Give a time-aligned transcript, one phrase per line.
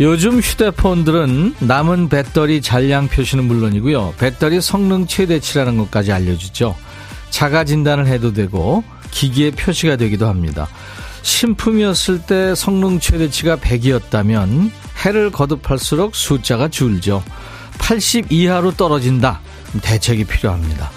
[0.00, 4.14] 요즘 휴대폰들은 남은 배터리 잔량 표시는 물론이고요.
[4.18, 6.74] 배터리 성능 최대치라는 것까지 알려주죠.
[7.30, 10.68] 자가 진단을 해도 되고 기기에 표시가 되기도 합니다.
[11.22, 14.70] 신품이었을 때 성능 최대치가 100이었다면
[15.04, 17.22] 해를 거듭할수록 숫자가 줄죠.
[17.78, 19.40] 80 이하로 떨어진다.
[19.80, 20.90] 대책이 필요합니다.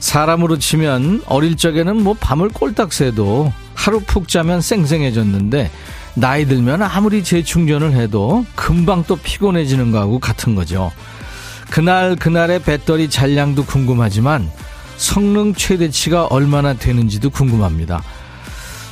[0.00, 5.70] 사람으로 치면 어릴 적에는 뭐 밤을 꼴딱 새도 하루 푹 자면 쌩쌩해졌는데
[6.14, 10.92] 나이 들면 아무리 재충전을 해도 금방 또 피곤해지는 거하고 같은 거죠.
[11.70, 14.50] 그날 그날의 배터리 잔량도 궁금하지만
[14.96, 18.02] 성능 최대치가 얼마나 되는지도 궁금합니다.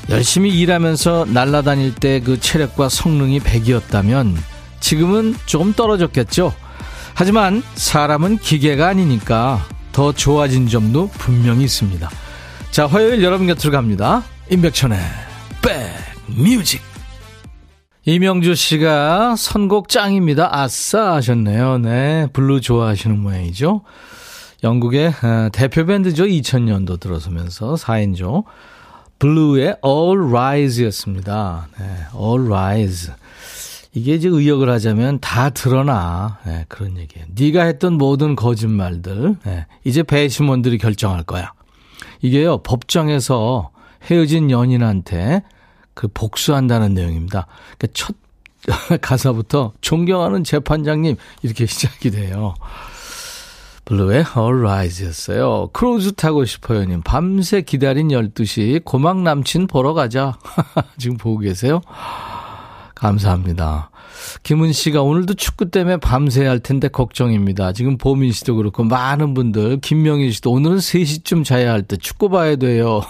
[0.08, 4.36] 열심히 일하면서 날아다닐 때 그 체력과 성능이 100이었다면
[4.80, 6.54] 지금은 좀 떨어졌겠죠.
[7.14, 12.08] 하지만 사람은 기계가 아니니까 더 좋아진 점도 분명히 있습니다.
[12.70, 14.22] 자, 화요일 여러분 곁으로 갑니다.
[14.50, 14.98] 임백천의
[16.30, 16.80] 백뮤직.
[18.08, 20.48] 이명주 씨가 선곡 짱입니다.
[20.50, 21.76] 아싸 하셨네요.
[21.76, 22.26] 네.
[22.32, 23.82] 블루 좋아하시는 모양이죠.
[24.64, 26.24] 영국의 어, 대표 밴드죠.
[26.24, 28.44] 2000년도 들어서면서 4인조.
[29.18, 31.68] 블루의 All Rise 였습니다.
[31.78, 31.84] 네.
[32.18, 33.12] All Rise.
[33.92, 36.38] 이게 이제 의역을 하자면 다 드러나.
[36.46, 37.26] 네, 그런 얘기예요.
[37.38, 39.36] 네가 했던 모든 거짓말들.
[39.44, 41.52] 네, 이제 배심원들이 결정할 거야.
[42.22, 42.62] 이게요.
[42.62, 43.68] 법정에서
[44.04, 45.42] 헤어진 연인한테
[45.98, 47.48] 그 복수한다는 내용입니다.
[47.76, 48.14] 그러니까 첫
[49.02, 52.54] 가사부터 존경하는 재판장님 이렇게 시작이 돼요.
[53.84, 55.70] 블루의 All Rise였어요.
[55.72, 57.02] 크루즈 타고 싶어요님.
[57.02, 60.38] 밤새 기다린 12시 고막 남친 보러 가자.
[60.98, 61.80] 지금 보고 계세요?
[62.94, 63.90] 감사합니다.
[64.44, 67.72] 김은 씨가 오늘도 축구 때문에 밤새 할 텐데 걱정입니다.
[67.72, 72.54] 지금 보민 씨도 그렇고 많은 분들 김명희 씨도 오늘은 3시쯤 자야 할 때 축구 봐야
[72.54, 73.00] 돼요.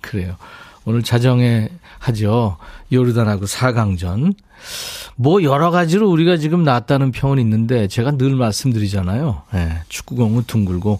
[0.00, 0.36] 그래요.
[0.84, 1.68] 오늘 자정에
[1.98, 2.56] 하죠.
[2.92, 4.34] 요르단하고 4강전.
[5.16, 9.42] 뭐 여러 가지로 우리가 지금 낫다는 평은 있는데 제가 늘 말씀드리잖아요.
[9.52, 10.98] 네, 축구공은 둥글고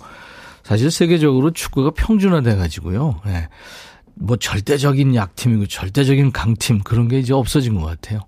[0.63, 3.21] 사실 세계적으로 축구가 평준화돼 가지고요.
[3.25, 3.49] 네,
[4.15, 8.21] 뭐 절대적인 약팀이고 절대적인 강팀 그런 게 이제 없어진 것 같아요.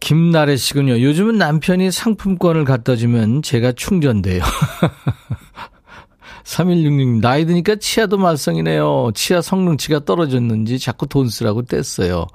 [0.00, 1.00] 김나래 씨군요.
[1.00, 4.42] 요즘은 남편이 상품권을 갖다 주면 제가 충전돼요.
[6.48, 9.10] 3166님, 나이 드니까 치아도 말썽이네요.
[9.14, 12.26] 치아 성능치가 떨어졌는지 자꾸 돈 쓰라고 떼써요.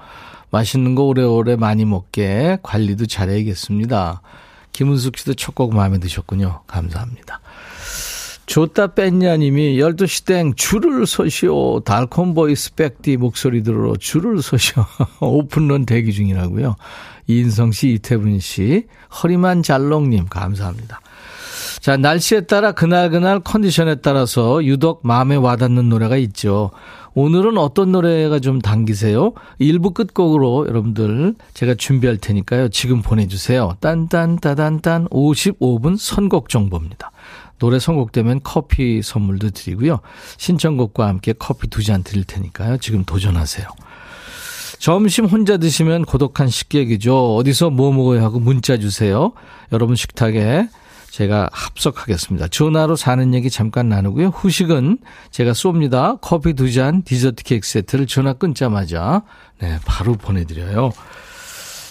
[0.52, 4.22] 맛있는 거 오래오래 많이 먹게 관리도 잘해야겠습니다.
[4.72, 6.62] 김은숙 씨도 첫 곡 마음에 드셨군요.
[6.68, 7.42] 감사합니다.
[8.46, 11.80] 줬다 뺐냐님이 12시 땡 줄을 서시오.
[11.80, 14.86] 달콤 보이스 백디 목소리 들으러 줄을 서시오.
[15.22, 16.76] 오픈런 대기 중이라고요.
[17.28, 18.86] 이인성 씨, 이태분 씨,
[19.24, 21.00] 허리만 잘롱님 감사합니다.
[21.84, 26.72] 자, 날씨에 따라 그날그날 컨디션에 따라서 유독 마음에 와닿는 노래가 있죠.
[27.14, 29.34] 오늘은 어떤 노래가 좀 당기세요?
[29.60, 32.70] 일부 끝곡으로 여러분들 제가 준비할 테니까요.
[32.70, 33.76] 지금 보내주세요.
[33.82, 37.12] 딴딴따단딴 55분 선곡 정보입니다.
[37.60, 40.00] 노래 선곡되면 커피 선물도 드리고요.
[40.38, 42.78] 신청곡과 함께 커피 두 잔 드릴 테니까요.
[42.78, 43.68] 지금 도전하세요.
[44.80, 47.36] 점심 혼자 드시면 고독한 식객이죠.
[47.36, 49.34] 어디서 뭐 먹어야 하고 문자 주세요.
[49.74, 50.70] 여러분 식탁에
[51.14, 52.48] 제가 합석하겠습니다.
[52.48, 54.30] 전화로 사는 얘기 잠깐 나누고요.
[54.30, 54.98] 후식은
[55.30, 56.18] 제가 쏩니다.
[56.22, 59.22] 커피 두 잔, 디저트 케이크 세트를 전화 끊자마자
[59.60, 60.92] 네, 바로 보내드려요.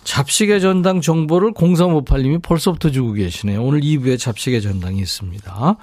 [0.02, 3.62] 잡식의 전당 정보를 0358님이 벌써부터 주고 계시네요.
[3.62, 5.76] 오늘 2부에 잡식의 전당이 있습니다.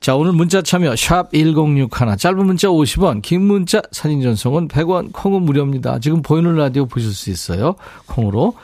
[0.00, 1.88] 자, 오늘 문자 참여 샵 1061,
[2.18, 5.98] 짧은 문자 50원, 긴 문자 사진 전송은 100원, 콩은 무료입니다.
[6.00, 7.76] 지금 보이는 라디오 보실 수 있어요.
[8.04, 8.54] 콩으로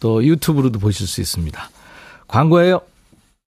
[0.00, 1.70] 또 유튜브로도 보실 수 있습니다.
[2.28, 2.82] 광고예요.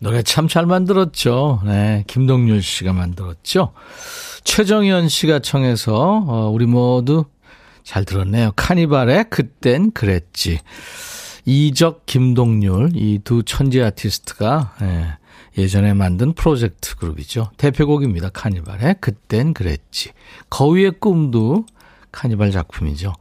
[0.00, 1.60] 노래 참 잘 만들었죠.
[1.64, 3.72] 네, 김동률 씨가 만들었죠.
[4.44, 7.26] 최정현 씨가 청해서 어, 우리 모두
[7.84, 8.52] 잘 들었네요.
[8.56, 10.60] 카니발의 그땐 그랬지.
[11.44, 15.06] 이적, 김동률 이 두 천재 아티스트가 네,
[15.58, 17.50] 예전에 만든 프로젝트 그룹이죠.
[17.58, 18.30] 대표곡입니다.
[18.30, 20.12] 카니발의 그땐 그랬지.
[20.48, 21.66] 거위의 꿈도
[22.12, 23.12] 카니발 작품이죠.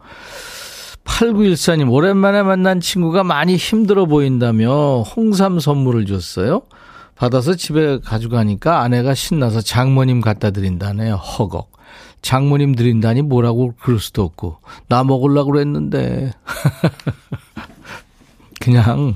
[1.09, 6.61] 8914님, 오랜만에 만난 친구가 많이 힘들어 보인다며 홍삼 선물을 줬어요.
[7.15, 11.15] 받아서 집에 가져가니까 아내가 신나서 장모님 갖다 드린다네요.
[11.15, 11.71] 허걱.
[12.21, 14.57] 장모님 드린다니 뭐라고 그럴 수도 없고.
[14.87, 16.31] 나 먹으려고 그랬는데.
[18.61, 19.15] 그냥,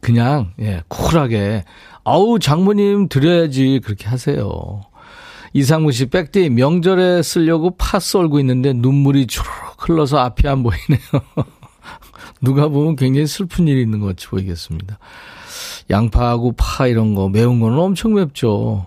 [0.00, 1.64] 그냥, 예, 쿨하게.
[2.04, 3.80] 아우, 장모님 드려야지.
[3.82, 4.82] 그렇게 하세요.
[5.52, 11.00] 이상무 씨, 백디 명절에 쓰려고 파 썰고 있는데 눈물이 주르륵 흘러서 앞이 안 보이네요.
[12.40, 14.98] 누가 보면 굉장히 슬픈 일이 있는 것 같이 보이겠습니다.
[15.90, 18.86] 양파하고 파 이런 거 매운 거는 엄청 맵죠.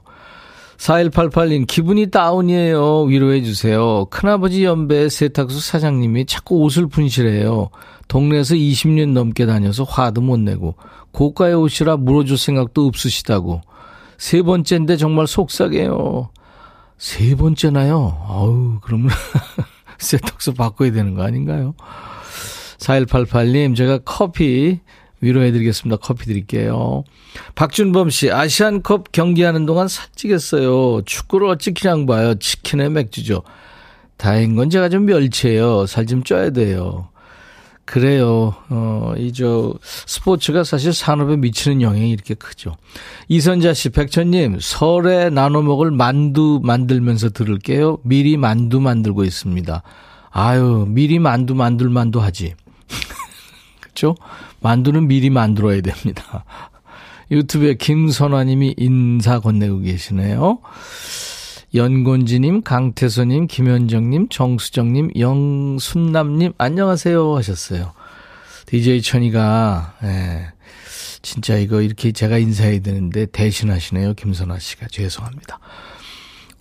[0.77, 3.03] 4188님, 기분이 다운이에요.
[3.03, 4.05] 위로해 주세요.
[4.09, 7.69] 큰아버지 연배 세탁소 사장님이 자꾸 옷을 분실해요.
[8.07, 10.75] 동네에서 20년 넘게 다녀서 화도 못 내고,
[11.11, 13.61] 고가의 옷이라 물어줄 생각도 없으시다고.
[14.17, 16.29] 세 번째인데 정말 속삭여요.
[16.97, 18.25] 세 번째나요?
[18.27, 19.09] 아우, 그러면
[19.99, 21.75] 세탁소 바꿔야 되는 거 아닌가요?
[22.77, 24.79] 4188님, 제가 커피
[25.21, 25.97] 위로해드리겠습니다.
[26.01, 27.03] 커피 드릴게요.
[27.55, 31.03] 박준범 씨, 아시안컵 경기하는 동안 살찌겠어요.
[31.05, 32.35] 축구를 어찌 그냥 봐요.
[32.35, 33.43] 치킨에 맥주죠.
[34.17, 35.85] 다행인 건 제가 좀 멸치예요.
[35.85, 37.09] 살 좀 쪄야 돼요.
[37.85, 38.55] 그래요.
[38.69, 42.77] 어, 이 저 스포츠가 사실 산업에 미치는 영향이 이렇게 크죠.
[43.27, 47.97] 이선자 씨, 백천님, 설에 나눠 먹을 만두 만들면서 들을게요.
[48.03, 49.83] 미리 만두 만들고 있습니다.
[50.31, 52.55] 아유, 미리 만두 만들 만두 하지.
[53.81, 54.15] 그렇죠?
[54.61, 56.45] 만두는 미리 만들어야 됩니다.
[57.31, 60.59] 유튜브에 김선화님이 인사 건네고 계시네요.
[61.75, 67.93] 연곤지님, 강태서님, 김현정님, 정수정님, 영순남님, 안녕하세요 하셨어요.
[68.67, 70.51] DJ 천이가, 예,
[71.23, 74.13] 진짜 이거 이렇게 제가 인사해야 되는데 대신하시네요.
[74.13, 74.87] 김선아 씨가.
[74.91, 75.59] 죄송합니다.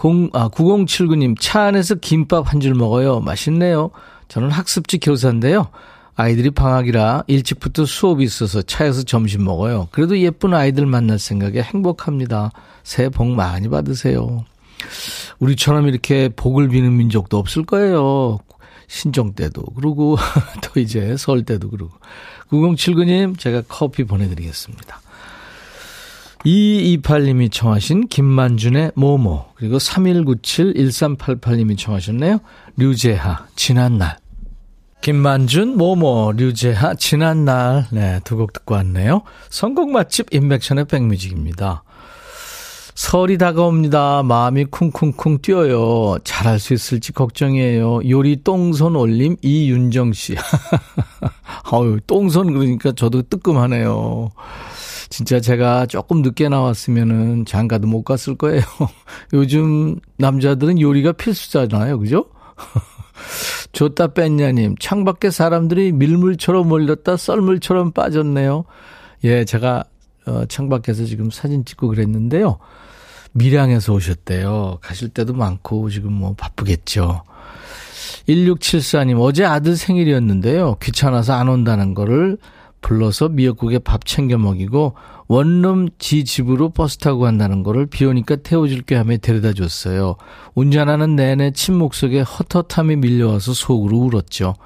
[0.03, 3.21] 0, 아, 9079님, 차 안에서 김밥 한 줄 먹어요.
[3.21, 3.91] 맛있네요.
[4.29, 5.69] 저는 학습지 교사인데요.
[6.15, 9.89] 아이들이 방학이라 일찍부터 수업이 있어서 차에서 점심 먹어요.
[9.91, 12.51] 그래도 예쁜 아이들 만날 생각에 행복합니다.
[12.83, 14.45] 새해 복 많이 받으세요.
[15.39, 18.39] 우리처럼 이렇게 복을 비는 민족도 없을 거예요.
[18.89, 20.17] 신정 때도 그러고
[20.63, 21.93] 또 이제 설 때도 그러고
[22.51, 25.01] 9079님 제가 커피 보내드리겠습니다.
[26.45, 32.41] 2228님이 청하신 김만준의 모모 그리고 3197-1388님이 청하셨네요.
[32.77, 34.19] 류재하 지난날
[35.03, 39.23] 김만준 모모 류재하 지난날 네, 두 곡 듣고 왔네요.
[39.51, 41.85] 선곡 맛집 인맥션의 백뮤직입니다.
[42.95, 44.23] 설이 다가옵니다.
[44.23, 46.19] 마음이 쿵쿵쿵 뛰어요.
[46.25, 48.09] 잘할 수 있을지 걱정이에요.
[48.09, 50.37] 요리 똥손 올림 이윤정 씨.
[51.73, 54.31] 아유, 똥손 그러니까 저도 뜨끔하네요.
[55.09, 58.63] 진짜 제가 조금 늦게 나왔으면은 장가도 못 갔을 거예요.
[59.33, 61.99] 요즘 남자들은 요리가 필수잖아요.
[61.99, 62.27] 그죠?
[63.73, 68.65] 좋다 뺐냐님, 창밖에 사람들이 밀물처럼 몰렸다 썰물처럼 빠졌네요.
[69.25, 69.85] 예, 제가
[70.27, 72.59] 어, 창밖에서 지금 사진 찍고 그랬는데요.
[73.33, 74.79] 밀양에서 오셨대요.
[74.81, 77.23] 가실 때도 많고 지금 뭐 바쁘겠죠.
[78.29, 80.77] 1674님, 어제 아들 생일이었는데요.
[80.83, 82.39] 귀찮아서 안 온다는 거를
[82.81, 84.95] 불러서 미역국에 밥 챙겨 먹이고
[85.29, 90.17] 원룸 지 집으로 버스 타고 간다는 거를 비 오니까 태워줄게 하며 데려다 줬어요.
[90.55, 94.57] 운전하는 내내 침묵 속에 헛헛함이 밀려와서 속으로 울었죠.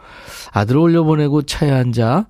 [0.52, 2.26] 아들 올려보내고 차에 앉아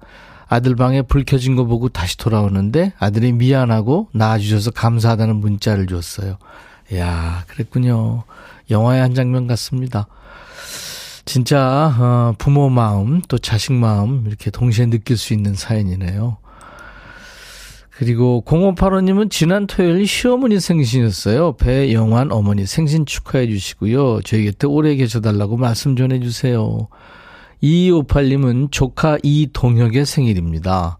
[0.48, 6.38] 아들 방에 불 켜진 거 보고 다시 돌아오는데 아들이 미안하고 낳아주셔서 감사하다는 문자를 줬어요.
[6.94, 8.24] 야 그랬군요.
[8.70, 10.06] 영화의 한 장면 같습니다.
[11.24, 16.38] 진짜 어, 부모 마음 또 자식 마음 이렇게 동시에 느낄 수 있는 사연이네요.
[17.90, 21.54] 그리고 0585님은 지난 토요일 시어머니 생신이었어요.
[21.56, 24.20] 배영환 어머니 생신 축하해 주시고요.
[24.22, 26.88] 저희 곁에 오래 계셔달라고 말씀 전해 주세요.
[27.62, 30.98] 2258님은 조카 이동혁의 생일입니다.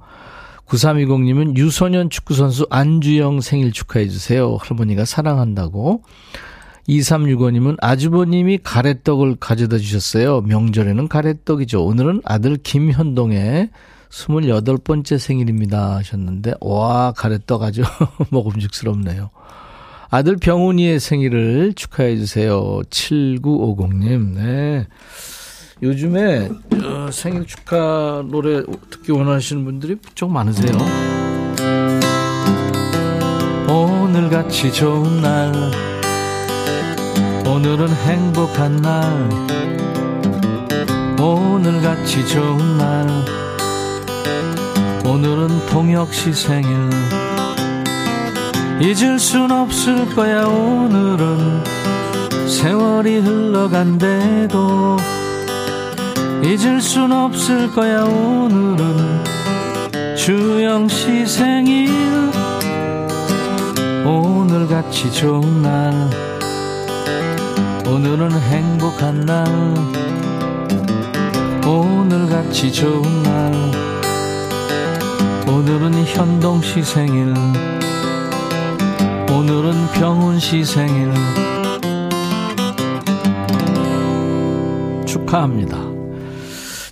[0.67, 4.57] 9320님은 유소년 축구선수 안주영 생일 축하해 주세요.
[4.61, 6.03] 할머니가 사랑한다고.
[6.89, 10.41] 2365님은 아주버님이 가래떡을 가져다 주셨어요.
[10.43, 11.85] 명절에는 가래떡이죠.
[11.85, 13.71] 오늘은 아들 김현동의
[14.11, 17.83] 28번째 생일입니다 하셨는데, 와, 가래떡 아주
[18.31, 19.31] 먹음직스럽네요.
[20.09, 22.81] 아들 병훈이의 생일을 축하해 주세요.
[22.89, 24.87] 7950님, 네.
[25.83, 26.49] 요즘에
[26.83, 30.73] 어, 생일 축하 노래 듣기 원하시는 분들이 부쩍 많으세요.
[33.69, 35.53] 오늘같이 좋은 날
[37.47, 39.29] 오늘은 행복한 날
[41.21, 43.07] 오늘같이 좋은 날
[45.05, 46.91] 오늘은 동혁 씨 생일
[48.81, 51.65] 잊을 순 없을 거야 오늘은
[52.49, 54.97] 세월이 흘러간대도
[56.43, 59.25] 잊을 순 없을 거야 오늘은.
[60.17, 61.91] 주영 씨 생일.
[64.05, 66.11] 오늘같이 좋은 날.
[67.87, 69.47] 오늘은 행복한 날.
[71.67, 73.53] 오늘같이 좋은 날.
[75.49, 77.35] 오늘은 현동 씨 생일.
[79.31, 81.13] 오늘은 병훈 씨 생일.
[85.07, 85.86] 축하합니다.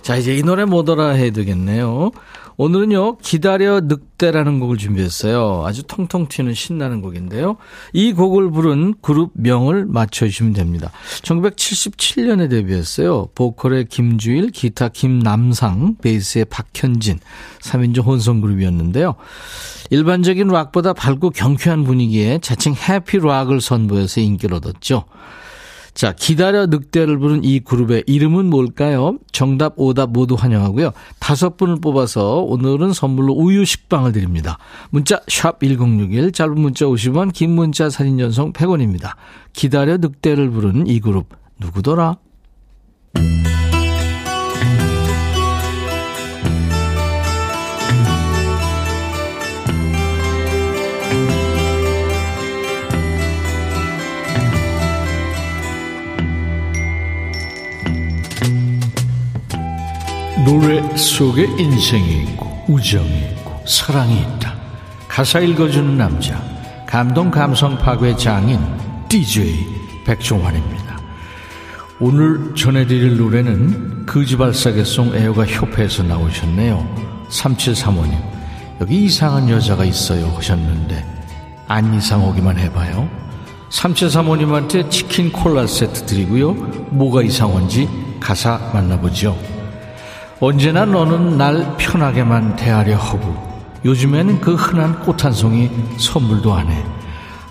[0.05, 2.11] 자, 이제 이 노래 뭐더라 해야 되겠네요.
[2.57, 5.63] 오늘은요, 기다려 늑대라는 곡을 준비했어요.
[5.65, 7.57] 아주 통통 튀는 신나는 곡인데요.
[7.91, 10.91] 이 곡을 부른 그룹 명을 맞춰주시면 됩니다.
[11.23, 13.29] 1977년에 데뷔했어요.
[13.33, 17.17] 보컬의 김주일, 기타 김남상, 베이스의 박현진,
[17.61, 19.15] 3인조 혼성 그룹이었는데요.
[19.89, 25.05] 일반적인 락보다 밝고 경쾌한 분위기에 자칭 해피 락을 선보여서 인기를 얻었죠.
[25.95, 29.17] 자, 기다려 늑대를 부른 이 그룹의 이름은 뭘까요?
[29.31, 30.91] 정답, 오답 모두 환영하고요.
[31.19, 34.57] 다섯 분을 뽑아서 오늘은 선물로 우유 식빵을 드립니다.
[34.89, 39.15] 문자 샵 1061, 짧은 문자 50원, 긴 문자 사진 전송 100원입니다.
[39.53, 42.17] 기다려 늑대를 부른 이 그룹 누구더라?
[60.45, 64.53] 노래 속에 인생이 있고 우정이 있고 사랑이 있다.
[65.07, 66.39] 가사 읽어주는 남자
[66.85, 68.59] 감동 감성 파괴 장인
[69.09, 69.65] DJ
[70.05, 70.99] 백종환입니다.
[71.99, 77.25] 오늘 전해드릴 노래는 그지발사계송 애호가 협회에서 나오셨네요.
[77.29, 78.15] 3735님
[78.81, 81.03] 여기 이상한 여자가 있어요 하셨는데
[81.67, 83.09] 안 이상 오기만 해봐요.
[83.71, 86.53] 3735님한테 치킨 콜라 세트 드리고요.
[86.91, 89.54] 뭐가 이상한지 가사 만나보죠.
[90.39, 93.35] 언제나 너는 날 편하게만 대하려 하고
[93.85, 96.83] 요즘에는 그 흔한 꽃 한 송이 선물도 안 해.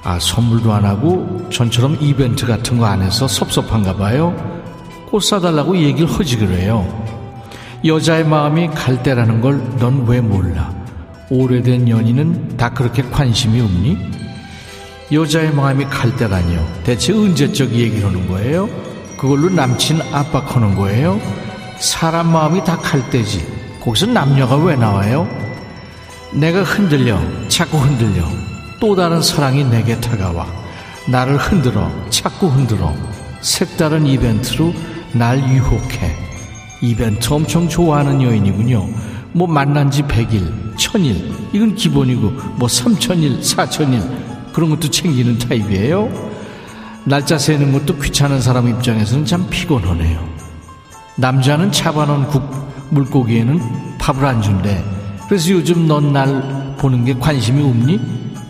[0.02, 4.34] 아, 선물도 안 하고 전처럼 이벤트 같은 거 안 해서 섭섭한가 봐요.
[5.10, 6.86] 꽃 사달라고 얘기를 하지 그래요.
[7.84, 10.72] 여자의 마음이 갈 때라는 걸 넌 왜 몰라?
[11.30, 13.96] 오래된 연인은 다 그렇게 관심이 없니?
[15.12, 16.66] 여자의 마음이 갈 때라니요.
[16.84, 18.68] 대체 언제적 얘기를 하는 거예요?
[19.18, 21.18] 그걸로 남친 압박하는 거예요?
[21.78, 23.46] 사람 마음이 다 칼때지.
[23.82, 25.28] 거기서 남녀가 왜 나와요?
[26.32, 28.24] 내가 흔들려, 자꾸 흔들려.
[28.80, 30.46] 또 다른 사랑이 내게 다가와.
[31.08, 32.94] 나를 흔들어, 자꾸 흔들어.
[33.40, 34.72] 색다른 이벤트로
[35.12, 36.16] 날 유혹해.
[36.80, 38.88] 이벤트 엄청 좋아하는 여인이군요.
[39.32, 46.08] 뭐 만난 지 100일, 1000일, 이건 기본이고, 뭐 3000일, 4000일, 그런 것도 챙기는 타입이에요.
[47.04, 50.33] 날짜 세는 것도 귀찮은 사람 입장에서는 참 피곤하네요.
[51.16, 52.42] 남자는 잡아놓은 국,
[52.90, 54.84] 물고기에는 밥을 안 준대.
[55.28, 58.00] 그래서 요즘 넌 날 보는 게 관심이 없니?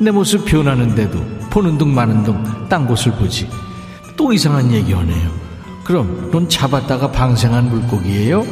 [0.00, 3.48] 내 모습 변하는데도 보는 둥 마는 둥 딴 곳을 보지.
[4.16, 5.30] 또 이상한 얘기 하네요.
[5.84, 8.44] 그럼 넌 잡았다가 방생한 물고기예요?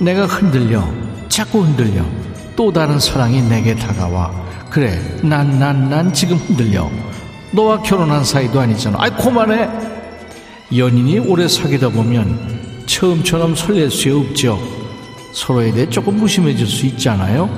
[0.00, 0.84] 내가 흔들려.
[1.28, 2.04] 자꾸 흔들려.
[2.56, 4.32] 또 다른 사랑이 내게 다가와.
[4.68, 6.90] 그래, 난, 난, 난 지금 흔들려.
[7.52, 8.98] 너와 결혼한 사이도 아니잖아.
[9.00, 9.68] 아이, 그만해!
[10.76, 12.57] 연인이 오래 사귀다 보면
[12.88, 14.58] 처음처럼 설렐 수 없죠.
[15.32, 17.48] 서로에 대해 조금 무심해질 수 있잖아요.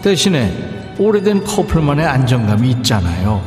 [0.00, 3.42] 대신에 오래된 커플만의 안정감이 있잖아요.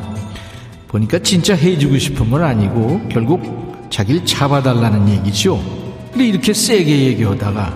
[0.89, 5.63] 보니까 진짜 해주고 싶은 건 아니고 결국 자기를 잡아달라는 얘기죠.
[6.11, 7.75] 근데 이렇게 세게 얘기하다가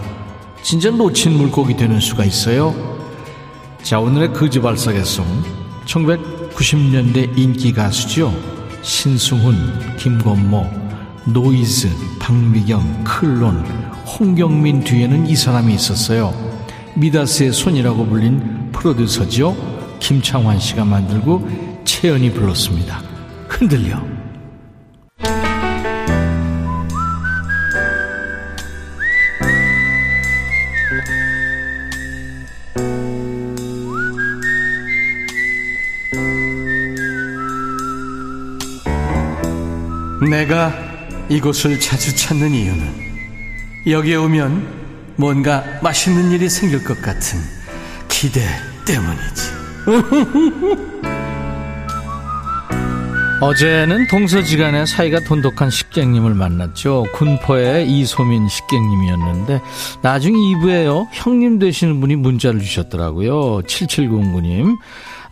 [0.62, 2.76] 진짜 놓친 물고기 되는 수가 있어요.
[3.82, 5.26] 자, 오늘의 거짓말 사계송
[5.86, 8.34] 1990년대 인기 가수죠.
[8.82, 10.83] 신승훈, 김건모,
[11.26, 11.90] 노이즈,
[12.20, 13.64] 박미경, 클론,
[14.06, 16.34] 홍경민 뒤에는 이 사람이 있었어요.
[16.96, 19.56] 미다스의 손이라고 불린 프로듀서죠.
[20.00, 21.48] 김창환 씨가 만들고
[21.86, 23.02] 채연이 불렀습니다.
[23.48, 24.02] 흔들려.
[40.30, 40.93] 내가
[41.30, 43.14] 이곳을 자주 찾는 이유는
[43.88, 44.84] 여기에 오면
[45.16, 47.40] 뭔가 맛있는 일이 생길 것 같은
[48.08, 48.42] 기대
[48.86, 49.54] 때문이지.
[53.42, 57.06] 어제는 동서지간에 사이가 돈독한 식객님을 만났죠.
[57.14, 59.60] 군포의 이소민 식객님이었는데
[60.02, 61.08] 나중 2부에요.
[61.12, 63.64] 형님 되시는 분이 문자를 주셨더라고요.
[63.64, 64.78] 7709님.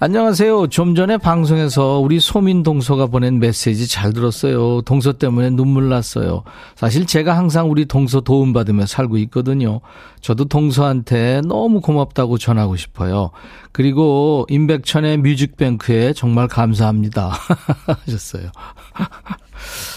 [0.03, 0.65] 안녕하세요.
[0.69, 4.81] 좀 전에 방송에서 우리 소민 동서가 보낸 메시지 잘 들었어요.
[4.81, 6.41] 동서 때문에 눈물 났어요.
[6.75, 9.79] 사실 제가 항상 우리 동서 도움받으며 살고 있거든요.
[10.19, 13.29] 저도 동서한테 너무 고맙다고 전하고 싶어요.
[13.71, 17.33] 그리고 임백천의 뮤직뱅크에 정말 감사합니다.
[17.85, 18.49] 하셨어요.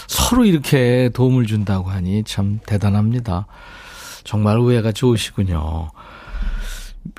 [0.05, 3.47] 서로 이렇게 도움을 준다고 하니 참 대단합니다.
[4.23, 5.89] 정말 우애가 좋으시군요.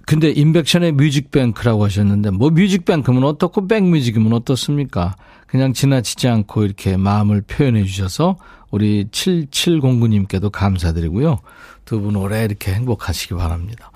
[0.04, 5.16] 근데 인백션의 뮤직뱅크라고 하셨는데 뭐 뮤직뱅크면 어떻고 백뮤직이면 어떻습니까?
[5.46, 8.36] 그냥 지나치지 않고 이렇게 마음을 표현해 주셔서
[8.70, 11.38] 우리 7709님께도 감사드리고요.
[11.84, 13.92] 두 분 오래 이렇게 행복하시기 바랍니다.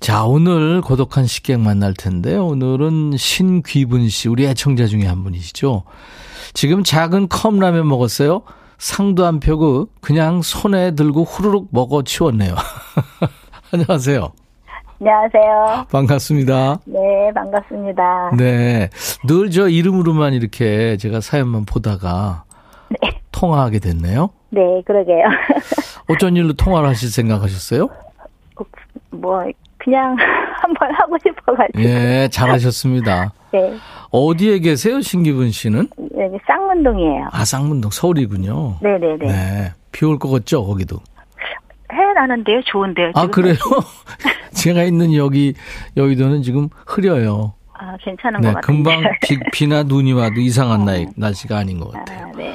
[0.00, 2.46] 자, 오늘 고독한 식객 만날 텐데요.
[2.46, 5.84] 오늘은 신귀분 씨, 우리 애청자 중에 한 분이시죠.
[6.54, 8.42] 지금 작은 컵라면 먹었어요.
[8.78, 12.54] 상도 안 펴고 그냥 손에 들고 후루룩 먹어 치웠네요.
[13.72, 14.45] 안녕하세요.
[15.00, 15.86] 안녕하세요.
[15.90, 16.80] 반갑습니다.
[16.86, 16.98] 네,
[17.34, 18.30] 반갑습니다.
[18.38, 18.88] 네.
[19.26, 22.44] 늘 저 이름으로만 이렇게 제가 사연만 보다가
[22.88, 23.20] 네.
[23.32, 24.30] 통화하게 됐네요.
[24.50, 25.24] 네, 그러게요.
[26.08, 27.88] 어쩐 일로 통화를 하실 생각하셨어요?
[29.10, 29.44] 뭐,
[29.78, 30.16] 그냥
[30.60, 31.80] 한번 하고 싶어가지고.
[31.82, 33.32] 예, 잘하셨습니다.
[33.52, 33.76] 네.
[34.10, 35.88] 어디에 계세요, 신기분 씨는?
[36.18, 37.28] 여기 쌍문동이에요.
[37.32, 38.76] 아, 쌍문동, 서울이군요.
[38.80, 39.26] 네네네.
[39.26, 39.72] 네.
[39.92, 40.98] 비 올 것 같죠, 거기도?
[42.16, 43.12] 해 나는데요, 좋은데요.
[43.14, 43.54] 아, 그래요?
[44.52, 45.54] 제가 있는 여기,
[45.96, 47.54] 여의도는 지금 흐려요.
[47.74, 48.62] 아, 괜찮은 네, 것 같아요.
[48.62, 52.26] 금방 비, 비나 눈이 와도 이상한 날, 날씨가 아닌 것 같아요.
[52.26, 52.54] 아, 네.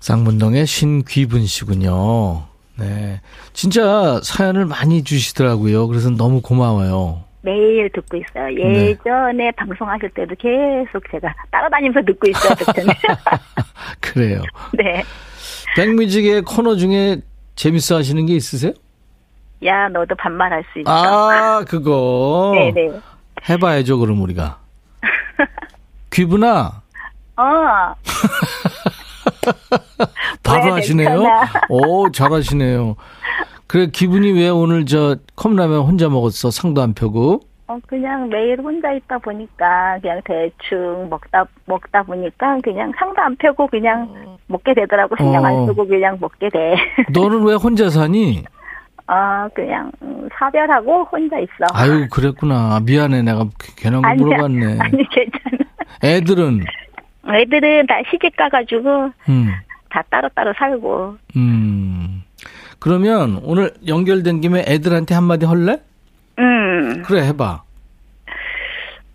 [0.00, 2.44] 쌍문동의 신귀분 씨군요.
[2.78, 3.20] 네.
[3.52, 5.88] 진짜 사연을 많이 주시더라고요.
[5.88, 7.24] 그래서 너무 고마워요.
[7.42, 8.48] 매일 듣고 있어요.
[8.48, 8.90] 네.
[8.90, 9.50] 예전에 네.
[9.52, 12.54] 방송하실 때도 계속 제가 따라다니면서 듣고 있어요.
[14.00, 14.42] 그래요.
[14.74, 15.02] 네.
[15.76, 17.18] 백뮤직의 코너 중에
[17.56, 18.72] 재밌어 하시는 게 있으세요?
[19.64, 20.90] 야, 너도 반말할 수 있어.
[20.90, 22.52] 아, 그거.
[22.54, 23.00] 네네.
[23.48, 24.58] 해봐야죠, 그럼 우리가.
[26.12, 26.82] 귀부나.
[27.36, 27.42] 어.
[30.42, 31.24] 바로 하시네요.
[31.68, 32.96] 오, 잘하시네요.
[33.66, 36.50] 그래, 기분이 왜 오늘 저 컵라면 혼자 먹었어?
[36.50, 37.40] 상도 안 펴고?
[37.68, 43.66] 어, 그냥 매일 혼자 있다 보니까 그냥 대충 먹다, 먹다 보니까 그냥 상도 안 펴고
[43.66, 45.16] 그냥 먹게 되더라고.
[45.18, 45.46] 신경 어.
[45.46, 46.76] 안 쓰고 그냥 먹게 돼.
[47.12, 48.44] 너는 왜 혼자 사니?
[49.08, 49.92] 아, 그냥
[50.38, 51.64] 사별하고 혼자 있어.
[51.72, 52.80] 아유, 그랬구나.
[52.84, 53.22] 미안해.
[53.22, 53.44] 내가
[53.76, 54.78] 괜한 거 물어봤네.
[54.80, 55.58] 아니, 괜찮아.
[56.02, 56.64] 애들은?
[57.28, 59.52] 애들은 다 시집 가가지고 음.
[59.90, 61.16] 다 따로따로 살고.
[61.36, 62.22] 음.
[62.78, 65.78] 그러면 오늘 연결된 김에 애들한테 한마디 할래?
[66.38, 67.02] 음.
[67.02, 67.62] 그래, 해봐.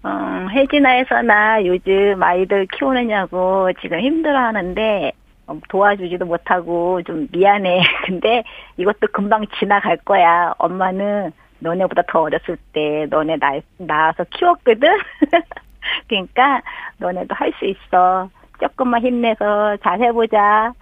[0.03, 5.20] 어, 혜진아에서 나 요즘 아이들 키우느냐고 지금 힘들어 하는데, 어,
[5.69, 7.83] 도와주지도 못하고 좀 미안해.
[8.05, 8.43] 근데
[8.77, 10.53] 이것도 금방 지나갈 거야.
[10.57, 14.89] 엄마는 너네보다 더 어렸을 때 너네 나, 낳아서 키웠거든?
[16.07, 16.61] 그러니까
[16.97, 18.29] 너네도 할 수 있어.
[18.59, 20.73] 조금만 힘내서 잘 해보자.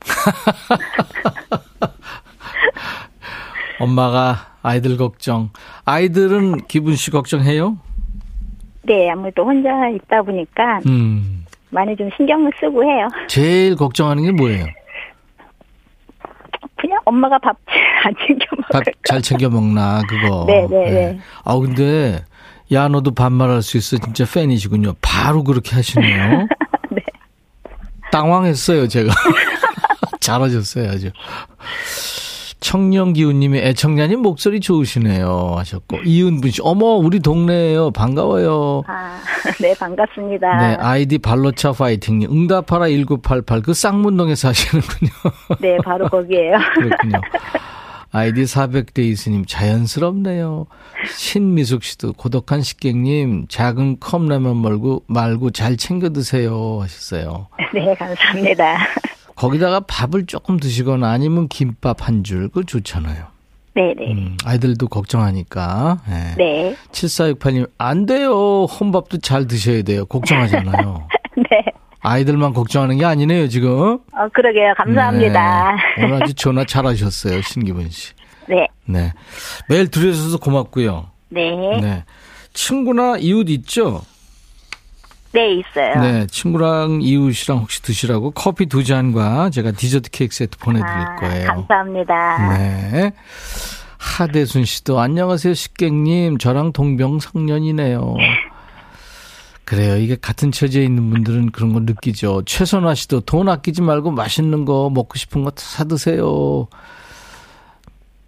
[3.78, 5.50] 엄마가 아이들 걱정.
[5.84, 7.76] 아이들은 기분 씨 걱정해요?
[8.84, 11.41] 네, 아무래도 혼자 있다 보니까 음.
[11.72, 13.08] 많이 좀 신경을 쓰고 해요.
[13.28, 14.66] 제일 걱정하는 게 뭐예요?
[16.76, 17.56] 그냥 엄마가 밥
[18.04, 20.44] 안 챙겨 먹을 밥잘 챙겨 먹나 그거.
[20.46, 21.20] 네, 네, 네.
[21.44, 22.24] 아 근데
[22.72, 24.94] 야 너도 반말할 수 있어 진짜 팬이시군요.
[25.00, 26.46] 바로 그렇게 하시네요.
[26.90, 27.02] 네.
[28.10, 29.12] 당황했어요 제가.
[30.20, 31.10] 잘하셨어요 아주.
[32.62, 38.84] 청년기훈님이 애청자님 목소리 좋으시네요 하셨고 이은분 씨 어머 우리 동네에요 반가워요.
[38.86, 40.56] 아네 반갑습니다.
[40.56, 45.10] 네 아이디 발로차 파이팅님 응답하라 1988 그 쌍문동에 사시는군요.
[45.60, 46.56] 네 바로 거기에요.
[46.74, 47.20] 그렇군요.
[48.14, 50.66] 아이디 400대 이스님 자연스럽네요.
[51.16, 57.48] 신미숙 씨도 고독한 식객님 작은 컵라면 말고 말고 잘 챙겨 드세요 하셨어요.
[57.74, 58.76] 네 감사합니다.
[59.42, 63.26] 거기다가 밥을 조금 드시거나 아니면 김밥 한 줄, 그 좋잖아요.
[63.74, 64.12] 네네.
[64.12, 65.98] 음, 아이들도 걱정하니까.
[66.08, 66.34] 네.
[66.38, 66.76] 네.
[66.92, 68.66] 7468님, 안 돼요.
[68.66, 70.06] 혼밥도 잘 드셔야 돼요.
[70.06, 71.08] 걱정하잖아요.
[71.50, 71.64] 네.
[72.02, 73.94] 아이들만 걱정하는 게 아니네요, 지금.
[74.12, 74.74] 어, 그러게요.
[74.76, 75.76] 감사합니다.
[75.96, 76.04] 네.
[76.04, 78.12] 오늘 아주 전화 잘하셨어요, 신기분 씨.
[78.48, 78.68] 네.
[78.84, 79.12] 네.
[79.68, 81.10] 매일 들으셔서 고맙고요.
[81.30, 81.50] 네.
[81.80, 82.04] 네.
[82.52, 84.02] 친구나 이웃 있죠?
[85.32, 86.00] 네, 있어요.
[86.00, 91.46] 네, 친구랑 이웃이랑 혹시 드시라고 커피 두 잔과 제가 디저트 케이크 세트 보내드릴 아, 거예요.
[91.48, 92.58] 감사합니다.
[92.58, 93.12] 네.
[93.96, 96.36] 하대순 씨도 안녕하세요, 식객님.
[96.38, 98.16] 저랑 동병상련이네요.
[99.64, 99.96] 그래요.
[99.96, 102.42] 이게 같은 처지에 있는 분들은 그런 걸 느끼죠.
[102.44, 106.66] 최선화 씨도 돈 아끼지 말고 맛있는 거 먹고 싶은 거 사 드세요.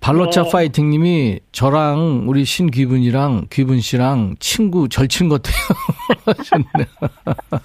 [0.04, 0.50] 발로차 네.
[0.52, 6.44] 파이팅 님이 저랑 우리 신귀분이랑 귀분 씨랑 친구 절친 것 같아요.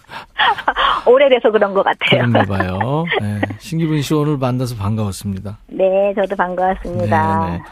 [1.06, 2.22] 오래돼서 그런 것 같아요.
[2.22, 3.04] 그런가 봐요.
[3.22, 3.42] 네.
[3.60, 5.58] 신귀분 씨 오늘 만나서 반가웠습니다.
[5.68, 7.46] 네, 저도 반가웠습니다.
[7.46, 7.64] 네, 네.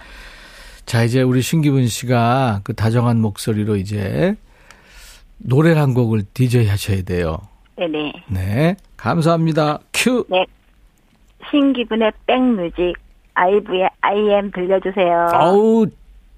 [0.86, 4.36] 자, 이제 우리 신기분 씨가 그 다정한 목소리로 이제
[5.38, 7.38] 노래 한 곡을 디제이 하셔야 돼요.
[7.78, 8.12] 네네.
[8.28, 8.76] 네.
[8.98, 9.80] 감사합니다.
[9.94, 10.26] 큐.
[10.28, 10.46] 네.
[11.50, 13.07] 신기분의 백뮤직,
[13.38, 15.28] 아이브의 IM 들려주세요.
[15.32, 15.86] 아우,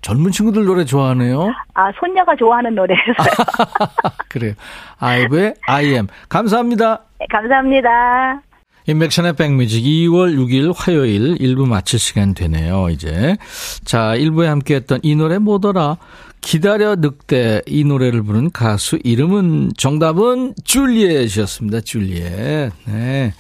[0.02, 1.50] 젊은 친구들 노래 좋아하네요.
[1.74, 3.34] 아, 손녀가 좋아하는 노래였어요.
[4.30, 4.54] 그래요.
[5.00, 6.08] 아이브의 IM.
[6.28, 7.02] 감사합니다.
[7.20, 8.42] 네, 감사합니다.
[8.88, 13.38] 인백션의 백뮤직 2월 6일 화요일 1부 마칠 시간 되네요, 이제.
[13.86, 15.98] 자, 1부에 함께 했던 이 노래 뭐더라?
[16.42, 21.82] 기다려 늑대 이 노래를 부른 가수 이름은 정답은 줄리엣이었습니다.
[21.82, 22.72] 줄리엣.
[22.88, 23.34] 네.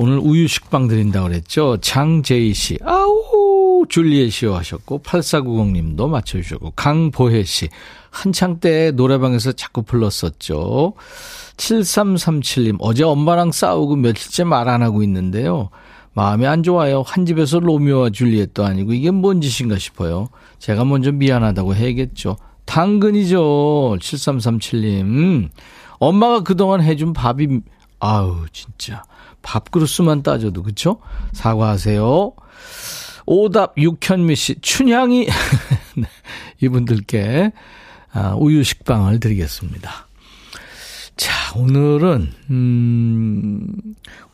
[0.00, 1.76] 오늘 우유 식빵 드린다고 그랬죠.
[1.80, 2.78] 장재희 씨.
[2.84, 7.68] 아우 줄리엣이요 하셨고 8490님도 맞춰주셨고 강보혜 씨.
[8.10, 10.94] 한창 때 노래방에서 자꾸 불렀었죠.
[11.56, 15.70] 7337님, 어제 엄마랑 싸우고 며칠째 말 안 하고 있는데요.
[16.12, 17.02] 마음이 안 좋아요.
[17.04, 20.28] 한 집에서 로미오와 줄리엣도 아니고 이게 뭔 짓인가 싶어요.
[20.60, 22.36] 제가 먼저 미안하다고 해야겠죠.
[22.66, 23.96] 당근이죠.
[24.00, 25.48] 7337님.
[25.98, 27.48] 엄마가 그동안 해준 밥이,
[27.98, 29.02] 아우, 진짜.
[29.42, 31.00] 밥그릇수만 따져도, 그쵸?
[31.32, 32.32] 사과하세요.
[33.26, 35.26] 오답 육현미 씨, 춘향이.
[35.96, 36.04] 네,
[36.60, 37.52] 이분들께
[38.12, 40.08] 아, 우유 식빵을 드리겠습니다.
[41.16, 43.72] 자, 오늘은, 음,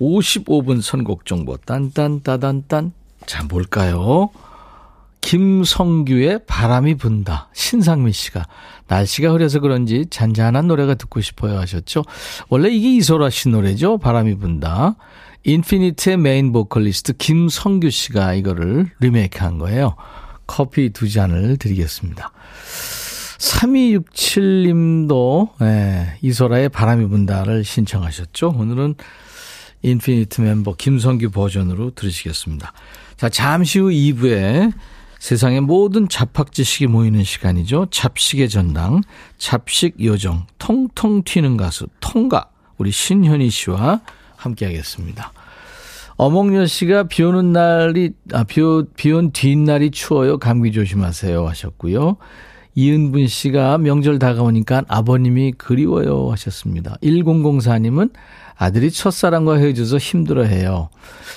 [0.01, 2.93] 55분 선곡 정보, 딴딴따단딴.
[3.27, 4.31] 자, 뭘까요?
[5.25, 7.49] 김성규의 바람이 분다.
[7.55, 8.47] 신상미 씨가.
[8.89, 12.05] 날씨가 흐려서 그런지 잔잔한 노래가 듣고 싶어요 하셨죠?
[12.51, 13.97] 원래 이게 이소라 씨 노래죠?
[13.97, 14.97] 바람이 분다.
[15.45, 19.97] 인피니트의 메인 보컬리스트 김성규 씨가 이거를 리메이크 한 거예요.
[20.47, 22.31] 커피 두 잔을 드리겠습니다.
[23.39, 28.57] 3267님도 예, 이소라의 바람이 분다를 신청하셨죠.
[28.59, 28.97] 오늘은
[29.81, 32.75] 인피니트 멤버 김성규 버전으로 들으시겠습니다.
[33.17, 34.71] 자, 잠시 후 2부에
[35.25, 37.87] 세상의 모든 잡학 지식이 모이는 시간이죠.
[37.91, 39.01] 잡식의 전당,
[39.39, 44.03] 잡식 요정, 통통 튀는 가수, 통가, 우리 신현희 씨와
[44.37, 45.33] 함께 하겠습니다.
[46.19, 48.61] 어몽여 씨가 비 오는 날이, 아, 비,
[48.99, 50.37] 비온 뒷날이 추워요.
[50.37, 51.49] 감기 조심하세요.
[51.49, 52.19] 하셨고요.
[52.75, 56.33] 이은분 씨가 명절 다가오니까 아버님이 그리워요.
[56.33, 56.99] 하셨습니다.
[57.03, 58.13] 1004님은
[58.57, 60.91] 아들이 첫사랑과 헤어져서 힘들어해요.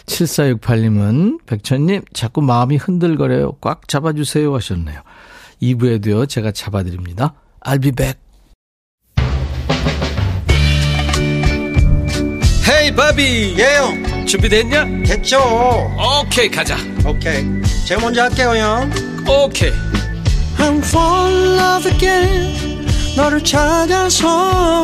[0.05, 3.53] 7468님은 백천님 자꾸 마음이 흔들거려요.
[3.61, 5.01] 꽉 잡아주세요 하셨네요.
[5.61, 7.33] 2부에도요 제가 잡아드립니다.
[7.61, 8.19] I'll be back.
[12.69, 14.85] 헤이 바비 예영 준비됐냐?
[15.05, 15.39] 됐죠
[16.21, 16.75] 오케이 가자
[17.05, 17.45] 오케이
[17.85, 18.91] 제가 먼저 할게요 형
[19.27, 19.71] 오케이
[20.57, 24.83] I'm fall in love again 너를 찾아서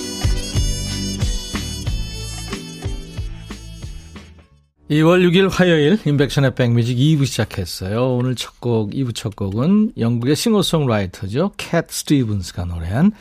[4.91, 8.13] 2월 6일 화요일 임백천의 백뮤직 2부 시작했어요.
[8.13, 11.53] 오늘 첫 곡, 2부 첫 곡은 영국의 싱어송라이터죠.
[11.55, 13.13] 캣 스티븐스가 노래한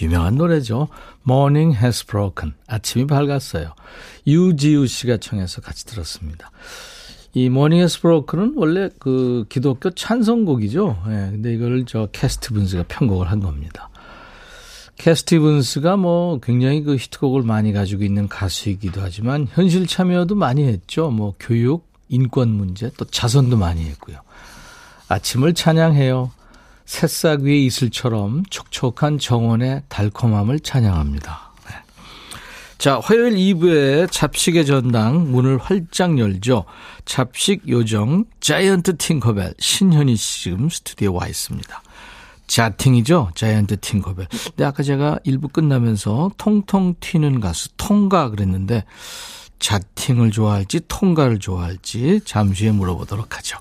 [0.00, 0.88] 유명한 노래죠.
[1.24, 2.54] Morning has broken.
[2.66, 3.72] 아침이 밝았어요.
[4.26, 6.50] 유지우 씨가 청해서 같이 들었습니다.
[7.34, 11.04] 이 Morning has broken은 원래 그 기독교 찬송곡이죠.
[11.06, 13.91] 예, 근데 이걸 저 캣 스티븐스가 편곡을 한 겁니다.
[14.96, 21.10] 캣 스티븐스가 뭐 굉장히 그 히트곡을 많이 가지고 있는 가수이기도 하지만 현실 참여도 많이 했죠.
[21.10, 24.18] 뭐 교육, 인권 문제, 또 자선도 많이 했고요.
[25.08, 26.30] 아침을 찬양해요.
[26.84, 31.52] 새싹 위에 이슬처럼 촉촉한 정원의 달콤함을 찬양합니다.
[31.68, 31.74] 네.
[32.78, 36.64] 자, 화요일 2부에 잡식의 전당 문을 활짝 열죠.
[37.04, 41.82] 잡식 요정 자이언트 팅커벨 신현희 씨 지금 스튜디오에 와 있습니다.
[42.52, 43.30] 자팅이죠.
[43.34, 44.26] 자이언트 팅커벨.
[44.28, 48.84] 근데 아까 제가 일부 끝나면서 통통 튀는 가수 통가 그랬는데
[49.58, 53.56] 자팅을 좋아할지 통가를 좋아할지 잠시 후에 물어보도록 하죠.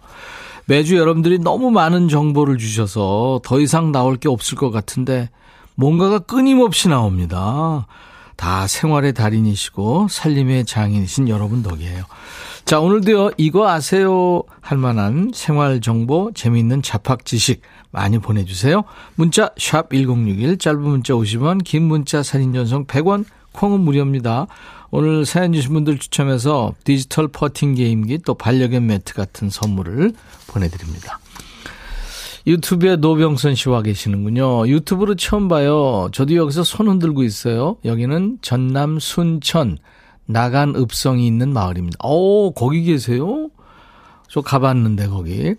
[0.66, 5.30] 매주 여러분들이 너무 많은 정보를 주셔서 더 이상 나올 게 없을 것 같은데
[5.76, 7.88] 뭔가가 끊임없이 나옵니다.
[8.36, 12.04] 다 생활의 달인이시고 살림의 장인이신 여러분 덕이에요.
[12.66, 14.44] 자, 오늘도요, 이거 아세요?
[14.62, 18.84] 할 만한 생활 정보, 재미있는 잡학 지식 많이 보내주세요.
[19.16, 24.48] 문자, 샵 1061, 짧은 문자 50원, 긴 문자 사진 전송 100원, 콩은 무료입니다.
[24.90, 30.14] 오늘 사연 주신 분들 추첨해서 디지털 퍼팅 게임기 또 반려견 매트 같은 선물을
[30.48, 31.20] 보내드립니다.
[32.48, 34.68] 유튜브에 노병선 씨와 계시는군요.
[34.68, 36.10] 유튜브로 처음 봐요.
[36.12, 37.78] 저도 여기서 손 흔들고 있어요.
[37.86, 39.78] 여기는 전남 순천
[40.26, 41.98] 나간 읍성이 있는 마을입니다.
[42.04, 43.50] 오, 거기 계세요?
[44.30, 45.56] 저 가봤는데 거기.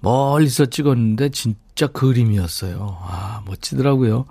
[0.00, 2.98] 멀리서 찍었는데 진짜 그림이었어요.
[3.00, 4.26] 아, 멋지더라고요.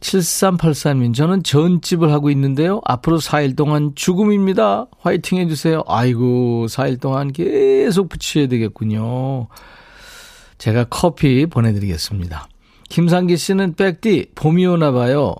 [0.00, 2.80] 7383님, 저는 전집을 하고 있는데요.
[2.84, 4.86] 앞으로 4일 동안 죽음입니다.
[4.98, 5.84] 화이팅 해주세요.
[5.86, 9.46] 아이고, 4일 동안 계속 붙이셔야 되겠군요.
[10.58, 12.48] 제가 커피 보내드리겠습니다.
[12.88, 15.36] 김상기 씨는 백디, 봄이 오나 봐요.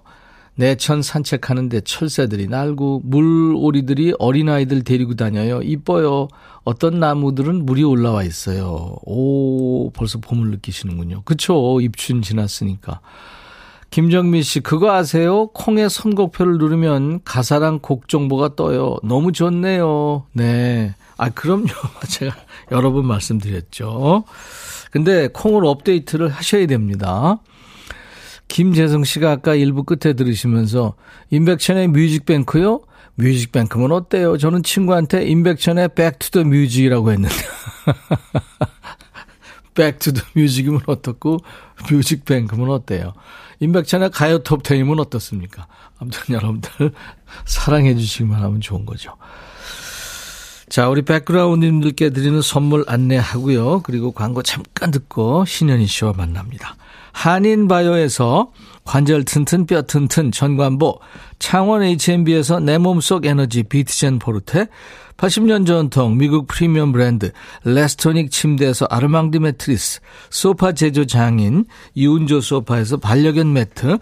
[0.54, 5.60] 내천 산책하는데 철새들이 날고 물오리들이 어린아이들 데리고 다녀요.
[5.62, 6.28] 이뻐요.
[6.64, 8.96] 어떤 나무들은 물이 올라와 있어요.
[9.04, 11.22] 오, 벌써 봄을 느끼시는군요.
[11.24, 11.80] 그쵸.
[11.80, 13.00] 입춘 지났으니까.
[13.90, 15.48] 김정민 씨, 그거 아세요?
[15.48, 18.96] 콩의 선곡표를 누르면 가사랑 곡 정보가 떠요.
[19.02, 20.24] 너무 좋네요.
[20.32, 20.94] 네.
[21.18, 21.66] 아, 그럼요.
[22.08, 22.34] 제가
[22.70, 24.24] 여러 번 말씀드렸죠.
[24.90, 27.38] 근데 콩을 업데이트를 하셔야 됩니다.
[28.48, 30.94] 김재성 씨가 아까 1부 끝에 들으시면서
[31.30, 32.80] 임백천의 뮤직뱅크요?
[33.14, 34.38] 뮤직뱅크면 어때요?
[34.38, 37.34] 저는 친구한테 임백천의 Back to the Music이라고 했는데.
[39.74, 41.38] Back to the Music이면 어떻고
[41.90, 43.12] 뮤직뱅크면 어때요?
[43.60, 45.66] 임백천의 가요 톱텐이면 어떻습니까?
[45.98, 46.92] 아무튼 여러분들
[47.44, 49.16] 사랑해 주시기만 하면 좋은 거죠.
[50.68, 53.82] 자, 우리 백그라운드님들께 드리는 선물 안내하고요.
[53.82, 56.76] 그리고 광고 잠깐 듣고 신현희 씨와 만납니다.
[57.12, 58.52] 한인바이오에서
[58.84, 60.98] 관절 튼튼 뼈 튼튼 전관보,
[61.38, 64.66] 창원 H&B에서 내 몸속 에너지 비트젠 포르테,
[65.16, 67.30] 80년 전통 미국 프리미엄 브랜드
[67.64, 73.98] 레스토닉 침대에서 아르망디 매트리스, 소파 제조 장인 이운조 소파에서 반려견 매트,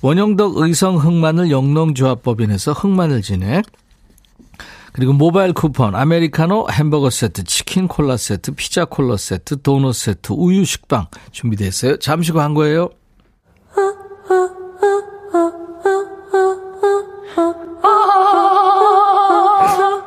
[0.00, 3.66] 원형덕 의성 흑마늘 영농조합법인에서 흑마늘 진액,
[4.92, 10.66] 그리고 모바일 쿠폰, 아메리카노 햄버거 세트, 치킨 콜라 세트, 피자 콜라 세트, 도넛 세트, 우유
[10.66, 11.96] 식빵 준비되어 있어요.
[11.98, 12.90] 잠시 광고예요.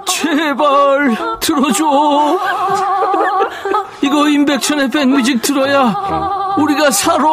[0.08, 2.40] 제발 들어줘.
[4.02, 7.26] 이거 임백천의 백뮤직 들어야 우리가 살아.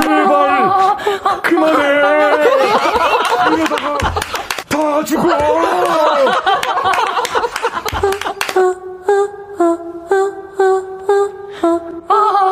[0.00, 0.96] 제발
[1.42, 2.04] 그만해.
[5.02, 6.34] 이러다가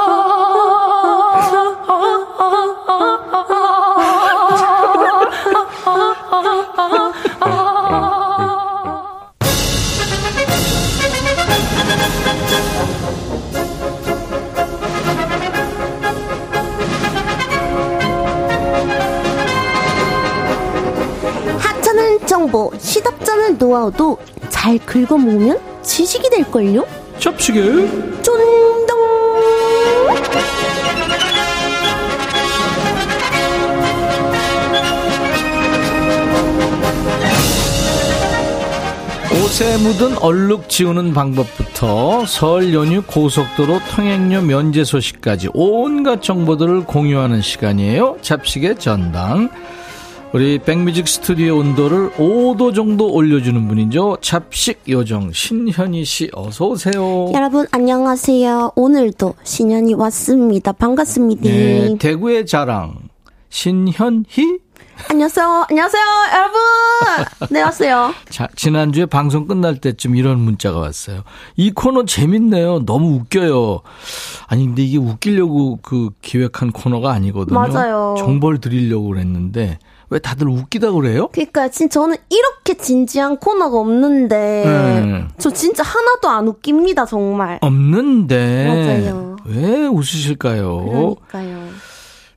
[23.62, 26.84] 노하우도 잘 긁어 모으면 지식이 될걸요?
[27.20, 27.62] 접시게
[28.20, 28.42] 쫀동!
[39.32, 48.16] 옷에 묻은 얼룩 지우는 방법부터 설 연휴 고속도로 통행료 면제 소식까지 온갖 정보들을 공유하는 시간이에요.
[48.22, 49.50] 잡식의 전당.
[50.34, 54.16] 우리 백뮤직 스튜디오 온도를 5도 정도 올려주는 분이죠.
[54.22, 57.30] 잡식 요정 신현희 씨 어서 오세요.
[57.34, 58.72] 여러분 안녕하세요.
[58.74, 60.72] 오늘도 신현이 왔습니다.
[60.72, 61.42] 반갑습니다.
[61.42, 62.94] 네, 대구의 자랑
[63.50, 64.58] 신현희.
[65.10, 65.66] 안녕하세요.
[65.68, 66.02] 안녕하세요,
[66.34, 66.60] 여러분.
[67.50, 68.14] 네 왔어요.
[68.30, 71.24] 자, 지난주에 방송 끝날 때쯤 이런 문자가 왔어요.
[71.56, 72.86] 이 코너 재밌네요.
[72.86, 73.80] 너무 웃겨요.
[74.46, 77.58] 아니, 근데 이게 웃기려고 그 기획한 코너가 아니거든요.
[77.58, 78.14] 맞아요.
[78.18, 79.78] 정보를 드리려고 그랬는데,
[80.12, 81.28] 왜 다들 웃기다고 그래요?
[81.32, 85.24] 그러니까 진짜 저는 이렇게 진지한 코너가 없는데 네.
[85.38, 87.58] 저 진짜 하나도 안 웃깁니다 정말.
[87.62, 88.66] 없는데.
[88.68, 89.36] 맞아요.
[89.46, 91.14] 왜 웃으실까요?
[91.28, 91.68] 그러니까요.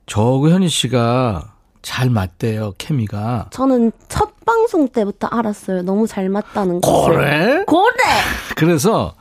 [0.06, 3.48] 저그 현희 씨가 잘 맞대요, 케미가.
[3.50, 5.82] 저는 첫 방송 때부터 알았어요.
[5.82, 7.04] 너무 잘 맞다는 거.
[7.04, 7.62] 그래?
[7.66, 7.92] 고래.
[8.56, 9.14] 그래서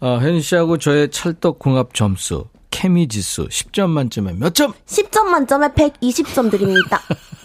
[0.00, 4.74] 어, 현희 씨하고 저의 찰떡 궁합 점수 케미 지수 10점 만점에 몇 점?
[4.86, 7.00] 10점 만점에 120점 드립니다.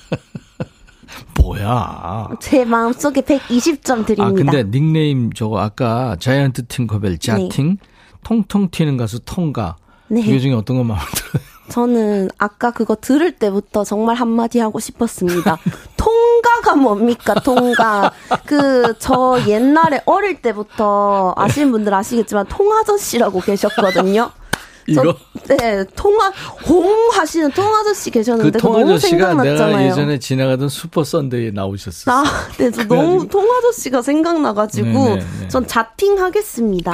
[1.36, 2.30] 뭐야?
[2.39, 4.52] 제 마음속에 120점 아 드립니다.
[4.52, 7.78] 근데 닉네임 저거 아까 자이언트 팅커벨 짜팅
[8.24, 10.22] 통통 튀는 가수 통가 네.
[10.22, 11.43] 이 중에 어떤 거 마음에 들어요?
[11.69, 15.58] 저는 아까 그거 들을 때부터 정말 한마디 하고 싶었습니다.
[15.95, 18.12] 통과 통가 뭡니까, 통가.
[18.45, 24.32] 그, 저 옛날에 어릴 때부터 아시는 분들 아시겠지만, 통아저씨라고 계셨거든요.
[24.93, 25.15] 저, 이거
[25.47, 26.29] 네, 통화,
[26.67, 29.85] 홍 하시는 통아저씨 그 계셨는데, 그 통아저씨가 내가.
[29.85, 32.11] 예전에 지나가던 슈퍼 썬데이에 나오셨었어.
[32.11, 32.23] 아,
[32.57, 35.47] 네, 저 너무 통아저씨가 생각나가지고, 네, 네, 네.
[35.47, 36.93] 전 자팅 하겠습니다.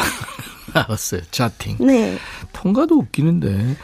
[0.74, 1.22] 알았어요.
[1.32, 1.78] 차팅.
[1.80, 2.18] 네.
[2.54, 3.78] 통과도 웃기는데.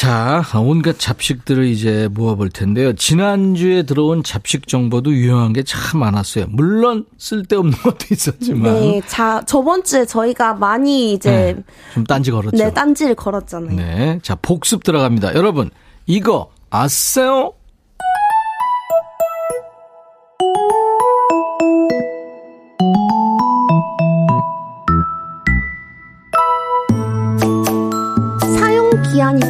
[0.00, 2.92] 자, 온갖 잡식들을 이제 모아볼 텐데요.
[2.92, 6.44] 지난주에 들어온 잡식 정보도 유용한 게 참 많았어요.
[6.50, 8.74] 물론 쓸데없는 것도 있었지만.
[8.74, 11.62] 네, 자, 저번 주에 저희가 많이 이제, 네,
[11.94, 12.54] 좀 딴지 걸었죠.
[12.58, 13.74] 네, 딴지를 걸었잖아요.
[13.74, 14.18] 네.
[14.22, 15.34] 자, 복습 들어갑니다.
[15.34, 15.70] 여러분,
[16.04, 17.54] 이거 아세요?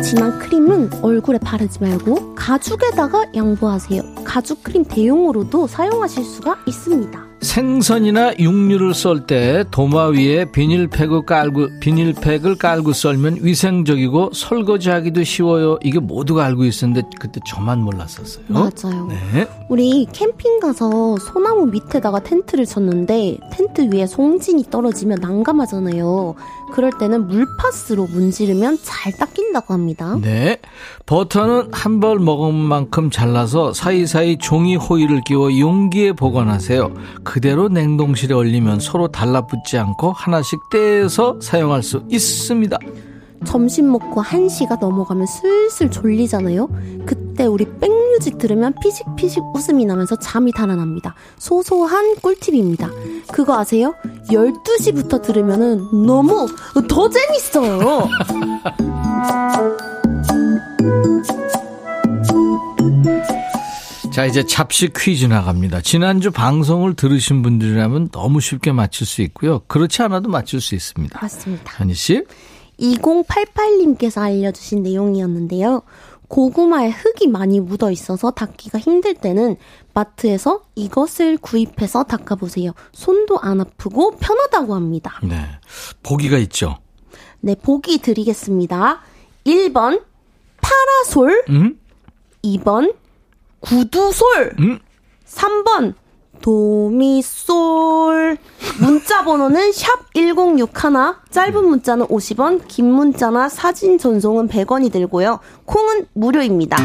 [0.07, 4.03] 지난 크림은 얼굴에 바르지 말고 가죽에다가 양보하세요.
[4.23, 7.27] 가죽 크림 대용으로도 사용하실 수가 있습니다.
[7.41, 15.79] 생선이나 육류를 썰 때 도마 위에 비닐팩을 깔고 비닐팩을 깔고 썰면 위생적이고 설거지하기도 쉬워요.
[15.83, 18.45] 이게 모두가 알고 있었는데 그때 저만 몰랐었어요.
[18.49, 19.07] 맞아요.
[19.09, 19.47] 네.
[19.69, 26.35] 우리 캠핑 가서 소나무 밑에다가 텐트를 쳤는데 텐트 위에 송진이 떨어지면 난감하잖아요.
[26.73, 30.19] 그럴 때는 물파스로 문지르면 잘 닦인다고 합니다.
[30.21, 30.59] 네.
[31.07, 36.93] 버터는 한 벌 먹은 만큼 잘라서 사이사이 종이 호일을 끼워 용기에 보관하세요.
[37.25, 42.79] 그대로 냉동실에 얼리면 서로 달라붙지 않고 하나씩 떼서 사용할 수 있습니다.
[43.47, 46.69] 점심 먹고 1시가 넘어가면 슬슬 졸리잖아요.
[47.07, 51.15] 그때 우리 백뮤직 들으면 피식피식 웃음이 나면서 잠이 달아납니다.
[51.39, 52.91] 소소한 꿀팁입니다.
[53.33, 53.95] 그거 아세요?
[54.29, 56.49] 12시부터 들으면 너무
[56.89, 58.09] 더 재밌어요.
[64.13, 65.83] 자, 이제 잡식 퀴즈 나갑니다.
[65.83, 69.61] 지난주 방송을 들으신 분들이라면 너무 쉽게 맞출 수 있고요.
[69.67, 71.19] 그렇지 않아도 맞출 수 있습니다.
[71.21, 71.73] 맞습니다.
[71.77, 72.25] 현희 씨?
[72.81, 75.83] 2088님께서 알려주신 내용이었는데요.
[76.29, 79.57] 고구마에 흙이 많이 묻어 있어서 닦기가 힘들 때는
[79.95, 82.73] 마트에서 이것을 구입해서 닦아보세요.
[82.93, 85.21] 손도 안 아프고 편하다고 합니다.
[85.23, 85.37] 네.
[86.03, 86.79] 보기가 있죠.
[87.41, 89.01] 네, 보기 드리겠습니다.
[89.47, 90.03] 1번,
[90.61, 91.45] 파라솔.
[91.51, 91.79] 음?
[92.43, 92.95] 2번,
[93.61, 94.57] 구두솔.
[94.59, 94.81] 음?
[95.27, 95.95] 3번,
[96.47, 98.39] 도미솔.
[98.79, 101.17] 문자 번호는 샵 1061.
[101.29, 105.41] 짧은 문자는 50원, 긴 문자나 사진 전송은 100원이 들고요.
[105.65, 106.77] 콩은 무료입니다.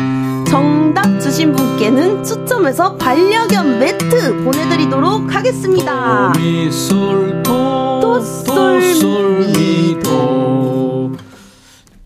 [0.49, 6.33] 정답 주신 분께는 추첨해서 반려견 매트 보내드리도록 하겠습니다.
[6.33, 7.43] 도솔,
[8.95, 10.01] 도솔미도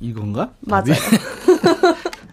[0.02, 0.50] 이건가?
[0.60, 0.96] 맞아요.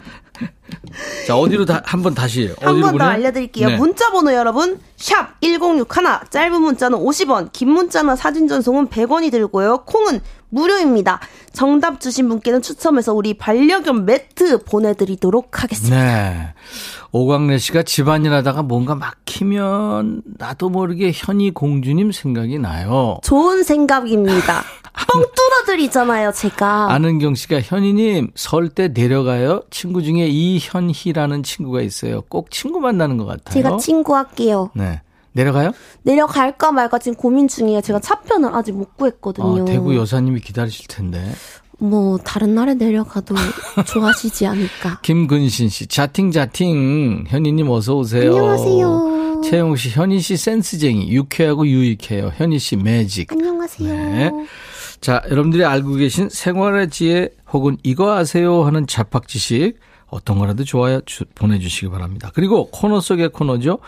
[1.33, 3.05] 자 어디로 다 한번 다시 한 번 더?
[3.05, 3.69] 알려드릴게요.
[3.69, 3.77] 네.
[3.77, 5.87] 문자 번호 여러분 샵 1061.
[6.31, 9.85] 짧은 문자는 50원, 긴 문자나 사진 전송은 100원이 들고요.
[9.87, 11.21] 콩은 무료입니다.
[11.53, 15.97] 정답 주신 분께는 추첨해서 우리 반려견 매트 보내드리도록 하겠습니다.
[15.97, 16.55] 네.
[17.13, 23.19] 오광래 씨가 집안일 하다가 뭔가 막히면 나도 모르게 현희 공주님 생각이 나요.
[23.23, 24.63] 좋은 생각입니다.
[25.13, 26.91] 뻥 뚫어드리잖아요, 제가.
[26.93, 29.63] 아는경 씨가 현희님 설때 내려가요.
[29.71, 32.23] 친구 중에 이현희라는 친구가 있어요.
[32.29, 33.53] 꼭 친구 만나는 것 같아요.
[33.53, 34.71] 제가 친구 할게요.
[34.75, 35.03] 네.
[35.33, 35.73] 내려가요?
[36.03, 37.81] 내려갈까 말까 지금 고민 중이에요.
[37.81, 39.63] 제가 차편을 아직 못 구했거든요.
[39.63, 41.25] 어, 대구 여사님이 기다리실 텐데.
[41.83, 43.35] 뭐 다른 날에 내려가도
[43.93, 45.01] 좋아하시지 않을까.
[45.03, 47.25] 김근신 씨, 자팅 자팅.
[47.27, 48.31] 현희님 어서 오세요.
[48.37, 49.41] 안녕하세요.
[49.45, 52.33] 채영 씨, 현희 씨 센스쟁이, 유쾌하고 유익해요.
[52.37, 53.33] 현희 씨 매직.
[53.33, 53.93] 안녕하세요.
[53.93, 54.31] 네.
[55.01, 59.75] 자, 여러분들이 알고 계신 생활의 지혜 혹은 이거 아세요 하는 잡학 지식
[60.13, 62.31] 어떤 거라도 좋아요 주- 보내주시기 바랍니다.
[62.35, 63.79] 그리고 코너 속의 코너죠.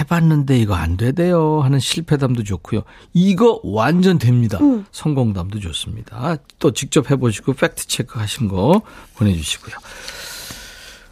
[0.00, 2.82] 해봤는데 이거 안 되대요 하는 실패담도 좋고요.
[3.12, 4.58] 이거 완전 됩니다.
[4.90, 6.36] 성공담도 좋습니다.
[6.58, 8.80] 또 직접 해보시고 팩트 체크하신 거
[9.16, 9.74] 보내주시고요.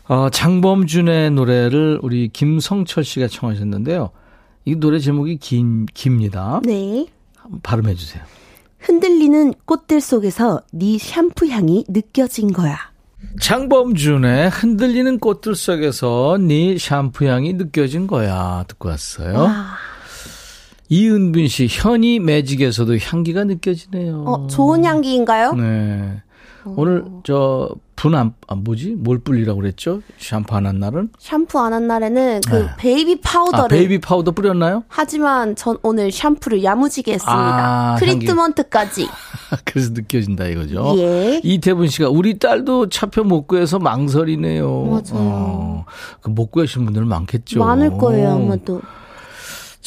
[0.09, 4.11] 어, 장범준의 노래를 우리 김성철 씨가 청하셨는데요.
[4.65, 6.61] 이 노래 제목이 긴, 깁니다.
[6.65, 7.07] 네.
[7.63, 8.23] 발음해 주세요.
[8.79, 12.79] 흔들리는 꽃들 속에서 네 샴푸 향이 느껴진 거야.
[13.41, 19.39] 장범준의 흔들리는 꽃들 속에서 네 샴푸 향이 느껴진 거야 듣고 왔어요.
[19.39, 19.67] 와.
[20.89, 24.25] 이은빈 씨 현이 매직에서도 향기가 느껴지네요.
[24.27, 25.53] 어, 좋은 향기인가요?
[25.53, 26.23] 네.
[26.65, 30.01] 오늘 저 분안 아, 뭐지 뭘 뿌리라고 그랬죠?
[30.19, 32.69] 샴푸 안 한 날은 샴푸 안 한 날에는 그 네.
[32.79, 34.85] 베이비 파우더를 아 베이비 파우더 뿌렸나요?
[34.89, 37.93] 하지만 전 오늘 샴푸를 야무지게 했습니다.
[37.93, 39.09] 아, 트리트먼트까지.
[39.65, 40.95] 그래서 느껴진다 이거죠.
[40.99, 41.41] 예.
[41.43, 44.85] 이태분 씨가 우리 딸도 차표 못 구해서 망설이네요.
[44.85, 45.03] 맞아요.
[45.15, 45.85] 어,
[46.21, 47.59] 그못 구하신 분들 많겠죠.
[47.61, 48.81] 많을 거예요, 아마도.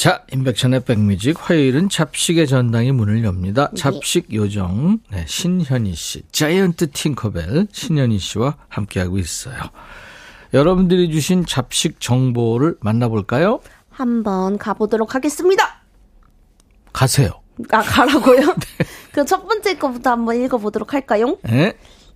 [0.02, 3.70] 자, 인백션의 백뮤직 화요일은 잡식의 전당이 문을 엽니다.
[3.78, 9.58] 잡식 요정 네, 신현희 씨, 자이언트 팅커벨 신현희 씨와 함께하고 있어요.
[10.56, 13.60] 여러분들이 주신 잡식 정보를 만나볼까요?
[13.92, 15.84] 한번 가보도록 하겠습니다.
[16.92, 17.30] 가세요.
[17.70, 18.40] 아, 가라고요?
[18.58, 18.86] 네.
[19.14, 21.38] 그럼 첫 번째 거부터 한번 읽어보도록 할까요?
[21.44, 21.74] 네?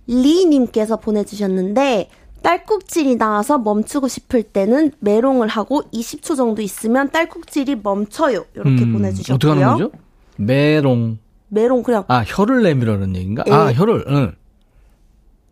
[0.08, 2.10] 리님께서 보내주셨는데,
[2.46, 8.44] 딸꾹질이 나와서 멈추고 싶을 때는 메롱을 하고 20초 정도 있으면 딸꾹질이 멈춰요.
[8.54, 9.34] 이렇게 음, 보내주셨고요.
[9.34, 9.90] 어떻게 하는 거죠?
[10.36, 11.18] 메롱.
[11.48, 13.42] 메롱 그냥 아, 혀를 내밀라는 얘기인가?
[13.48, 13.52] 예.
[13.52, 14.36] 아, 혀를, 응.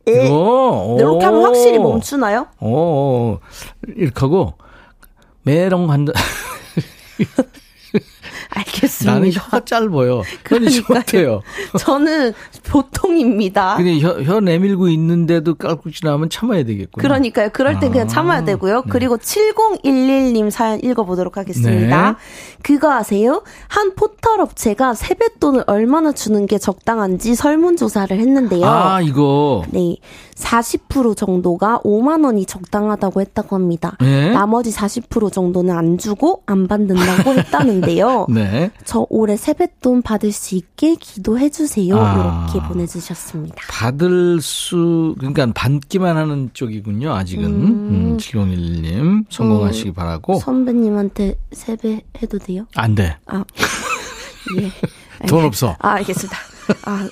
[0.06, 1.44] 에 이거, 이렇게 하면 오.
[1.46, 2.46] 확실히 멈추나요?
[2.60, 3.40] 오, 오,
[3.96, 4.54] 이렇게 하고,
[5.42, 6.12] 메롱 한다.
[8.54, 9.12] 알겠습니다.
[9.14, 10.22] 나는 혀가 짧아요.
[10.48, 10.80] 현이.
[10.88, 11.42] 못해요.
[11.78, 12.32] 저는
[12.68, 13.76] 보통입니다.
[13.76, 17.02] 근데 혀, 혀 내밀고 있는데도 깔꾹질 하면 참아야 되겠구나.
[17.02, 17.50] 그러니까요.
[17.52, 18.82] 그럴 땐 그냥 아, 참아야 되고요.
[18.82, 18.82] 네.
[18.88, 22.10] 그리고 7011님 사연 읽어보도록 하겠습니다.
[22.12, 22.16] 네.
[22.62, 23.42] 그거 아세요?
[23.68, 28.64] 한 포털 업체가 세뱃돈을 얼마나 주는 게 적당한지 설문조사를 했는데요.
[28.66, 29.62] 아, 이거.
[29.70, 29.96] 네.
[30.36, 33.96] 40% 정도가 5만 원이 적당하다고 했다고 합니다.
[34.00, 34.30] 네.
[34.32, 38.26] 나머지 40% 정도는 안 주고 안 받는다고 했다는데요.
[38.30, 38.43] 네.
[38.84, 41.96] 저 올해 세뱃돈 받을 수 있게 기도해 주세요.
[41.98, 42.46] 아.
[42.50, 43.56] 이렇게 보내주셨습니다.
[43.68, 47.44] 받을 수, 그러니까 받기만 하는 쪽이군요, 아직은.
[47.44, 49.24] 음, 7011님.
[49.30, 50.38] 성공하시기 바라고.
[50.38, 52.66] 선배님한테 세배해도 돼요?
[52.74, 53.16] 안 돼.
[53.26, 53.44] 아,
[54.60, 55.26] 예.
[55.26, 55.76] 돈 없어.
[55.78, 56.36] 아, 알겠습니다.
[56.86, 57.08] 아,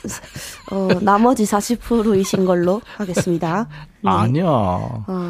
[0.70, 3.68] 어, 나머지 40%이신 걸로 하겠습니다.
[4.00, 4.10] 네.
[4.10, 4.44] 아니야.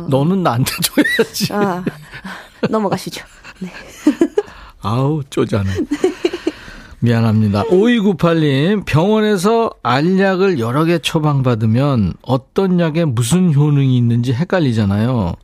[0.08, 1.52] 너는 나한테 줘야지.
[1.52, 1.84] 아,
[2.70, 3.24] 넘어가시죠.
[3.60, 3.70] 네.
[4.82, 5.70] 아우, 쪼잔해.
[7.00, 7.64] 미안합니다.
[7.64, 15.34] 5298님, 병원에서 알약을 여러 개 처방받으면 어떤 약에 무슨 효능이 있는지 헷갈리잖아요.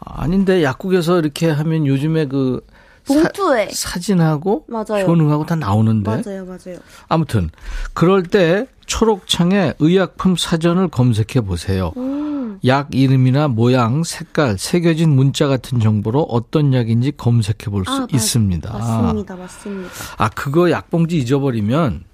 [0.00, 2.64] 아닌데, 약국에서 이렇게 하면 요즘에 그
[3.06, 3.68] 봉투에.
[3.72, 4.64] 사, 진하고.
[4.70, 6.10] 효능하고 다 나오는데.
[6.10, 6.78] 맞아요, 맞아요.
[7.08, 7.50] 아무튼,
[7.92, 11.92] 그럴 때 초록창에 의약품 사전을 검색해 보세요.
[11.96, 12.29] 음.
[12.66, 18.72] 약 이름이나 모양, 색깔, 새겨진 문자 같은 정보로 어떤 약인지 검색해 볼수 아, 맞- 있습니다.
[18.72, 19.90] 맞습니다, 맞습니다.
[20.18, 22.04] 아, 그거 약봉지 잊어버리면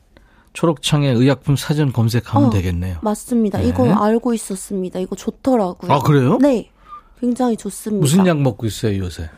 [0.52, 2.98] 초록창에 의약품 사전 검색하면 어, 되겠네요.
[3.02, 3.58] 맞습니다.
[3.58, 3.68] 네.
[3.68, 4.98] 이거 알고 있었습니다.
[5.00, 5.92] 이거 좋더라고요.
[5.92, 6.38] 아, 그래요?
[6.40, 6.70] 네.
[7.20, 8.00] 굉장히 좋습니다.
[8.00, 9.28] 무슨 약 먹고 있어요, 요새?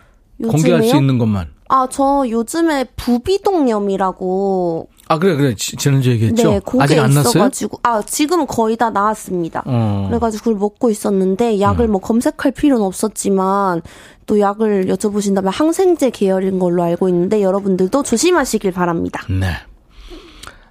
[0.41, 0.53] 요즘에요?
[0.53, 1.49] 공개할 수 있는 것만.
[1.69, 5.55] 아, 저 요즘에 부비동염이라고 아, 그래, 그래.
[5.55, 6.51] 지- 지난주에 얘기했죠?
[6.51, 7.31] 네, 그게 아직 안 났어요?
[7.31, 9.63] 있어가지고 아 지금은 거의 다 나았습니다.
[9.67, 10.07] 어.
[10.09, 11.93] 그래가지고 그걸 먹고 있었는데 약을 음.
[11.93, 13.83] 뭐 검색할 필요는 없었지만
[14.27, 19.23] 또 약을 여쭤보신다면 항생제 계열인 걸로 알고 있는데 여러분들도 조심하시길 바랍니다.
[19.31, 19.47] 네.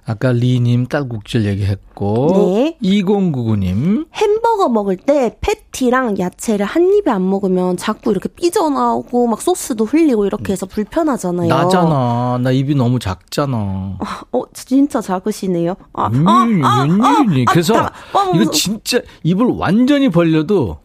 [0.08, 2.28] 아까 리님 딸꾹질 얘기했고.
[2.32, 2.78] 네.
[2.82, 4.06] 2099님.
[4.14, 10.24] 햄버거 먹을 때 패티랑 야채를 한 입에 안 먹으면 자꾸 이렇게 삐져나오고 막 소스도 흘리고
[10.24, 11.48] 이렇게 해서 불편하잖아요.
[11.48, 12.38] 나잖아.
[12.42, 13.98] 나 입이 너무 작잖아.
[14.32, 15.74] 어 진짜 작으시네요.
[15.92, 17.44] 아, 아, 웬일이니, 아, 웬일이니.
[17.46, 18.50] 아, 그래서 아, 아, 이거 무서워.
[18.52, 20.78] 진짜 입을 완전히 벌려도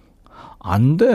[0.65, 1.05] 안 돼.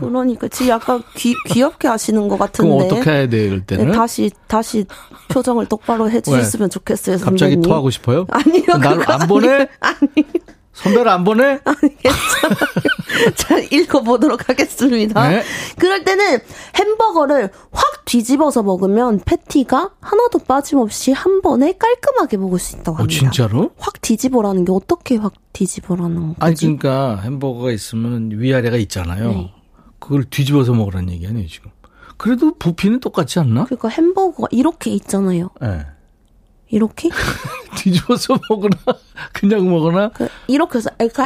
[0.00, 2.68] 그러니까 지금 약간 귀, 귀엽게 하시는 것 같은데.
[2.68, 3.86] 그럼 어떻게 해야 돼, 이럴 때는?
[3.86, 4.84] 네, 다시 다시
[5.28, 7.32] 표정을 똑바로 해주셨으면 좋겠어요, 선배님.
[7.32, 8.26] 갑자기 토하고 싶어요?
[8.30, 9.68] 아니요, 날 그건 안 보내?
[9.80, 10.26] 아니,
[10.76, 11.58] 선배를 안 보내?
[13.34, 15.28] 자 읽어보도록 하겠습니다.
[15.28, 15.42] 네.
[15.78, 16.38] 그럴 때는
[16.78, 23.18] 햄버거를 확 뒤집어서 먹으면 패티가 하나도 빠짐없이 한 번에 깔끔하게 먹을 수 있다고 어, 합니다.
[23.18, 23.70] 진짜로?
[23.78, 26.36] 확 뒤집어라는 게 어떻게 확 뒤집어라는 거지?
[26.40, 29.30] 아니, 그러니까 햄버거가 있으면 위아래가 있잖아요.
[29.30, 29.52] 네.
[29.98, 31.70] 그걸 뒤집어서 먹으라는 얘기 아니에요, 지금.
[32.18, 33.64] 그래도 부피는 똑같지 않나?
[33.64, 35.50] 그러니까 햄버거가 이렇게 있잖아요.
[35.62, 35.86] 예.
[36.68, 37.10] 이렇게?
[37.76, 38.76] 뒤집어서 먹으나,
[39.32, 41.22] 그냥 먹으나, 그 이렇게 해서 이렇게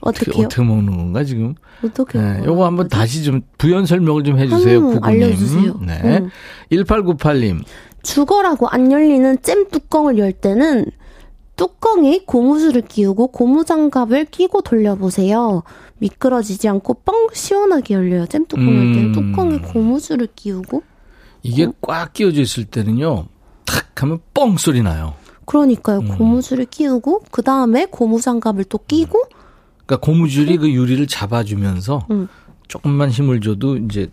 [0.00, 0.30] 어떻게?
[0.30, 1.54] 어떻게 먹는 건가, 지금?
[1.84, 2.18] 어떻게?
[2.18, 2.42] 네?
[2.44, 5.04] 요거 한번 다시 좀 부연 설명을 좀 해주세요, 음, 구구님.
[5.04, 5.80] 알려주세요.
[5.80, 6.18] 네.
[6.18, 6.30] 음.
[6.70, 7.62] 1898님.
[8.02, 10.86] 죽어라고 안 열리는 잼 뚜껑을 열 때는
[11.56, 15.64] 뚜껑에 고무줄을 끼우고 고무장갑을 끼고 돌려보세요.
[15.98, 18.26] 미끄러지지 않고 뻥 시원하게 열려요.
[18.26, 19.12] 잼 뚜껑 열 때는 음.
[19.32, 20.82] 뚜껑에 고무줄을 끼우고
[21.42, 21.72] 이게 어?
[21.80, 23.28] 꽉 끼워져 있을 때는요, 탁
[24.02, 25.14] 하면 뻥 소리 나요.
[25.44, 26.00] 그러니까요.
[26.00, 26.18] 음.
[26.18, 29.22] 고무줄을 끼우고 그 다음에 고무장갑을 또 끼고
[29.86, 32.28] 그러니까 고무줄이 그 유리를 잡아주면서 음.
[32.68, 34.10] 조금만 힘을 줘도 이제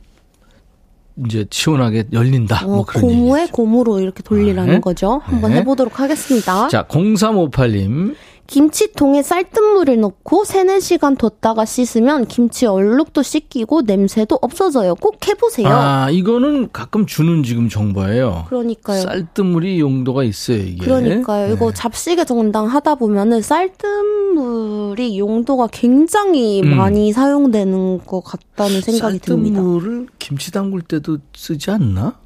[1.25, 2.65] 이제 시원하게 열린다.
[2.65, 3.55] 어, 뭐 그런 고무에 얘기죠.
[3.55, 4.79] 고무로 이렇게 돌리라는 네.
[4.79, 5.21] 거죠.
[5.23, 5.57] 한번 네.
[5.57, 6.67] 해보도록 하겠습니다.
[6.67, 8.15] 자, 0358님.
[8.47, 14.95] 김치통에 쌀뜨물을 넣고 3, 4시간 뒀다가 씻으면 김치 얼룩도 씻기고 냄새도 없어져요.
[14.95, 15.67] 꼭 해보세요.
[15.67, 18.45] 아, 이거는 가끔 주는 지금 정보예요.
[18.49, 19.01] 그러니까요.
[19.01, 20.85] 쌀뜨물이 용도가 있어요, 이게.
[20.85, 21.53] 그러니까요.
[21.53, 21.73] 이거 네.
[21.73, 26.77] 잡식의 정당 하다 보면은 쌀뜨물이 용도가 굉장히 음.
[26.77, 29.55] 많이 사용되는 것 같다는 생각이 듭니다.
[29.55, 32.19] 쌀뜨물을 김치 담글 때도 쓰지 않나?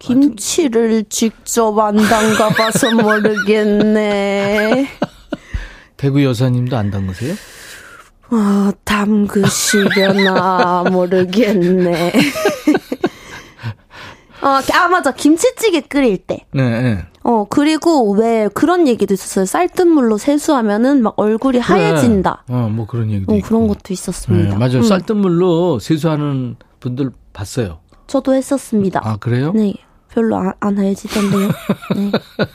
[0.00, 4.88] 김치를 직접 안 담가봐서 모르겠네.
[5.98, 7.34] 대구 여사님도 안 담그세요?
[8.30, 12.12] 아, 담그시려나 모르겠네.
[14.40, 15.12] 아, 아, 맞아.
[15.12, 16.46] 김치찌개 끓일 때.
[16.52, 17.04] 네, 네.
[17.24, 19.44] 어, 그리고 왜 그런 얘기도 있었어요.
[19.44, 22.44] 쌀뜨물로 세수하면은 막 얼굴이 하얘진다.
[22.48, 23.40] 어, 뭐 그런 얘기도 어.
[23.44, 24.50] 그런 것도 있었습니다.
[24.50, 24.78] 네, 맞아요.
[24.78, 27.80] 음, 쌀뜨물로 세수하는 분들 봤어요.
[28.06, 29.00] 저도 했었습니다.
[29.02, 29.52] 아, 그래요?
[29.54, 29.74] 네.
[30.10, 31.48] 별로 안, 안 하얘지던데요.
[31.96, 32.12] 네.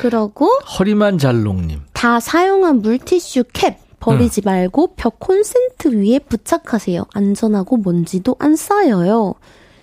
[0.00, 0.48] 그러고
[0.78, 1.82] 허리만 잘롱님.
[2.02, 4.50] 다 사용한 물티슈 캡 버리지 네.
[4.50, 7.06] 말고 벽 콘센트 위에 부착하세요.
[7.14, 9.36] 안전하고 먼지도 안 쌓여요.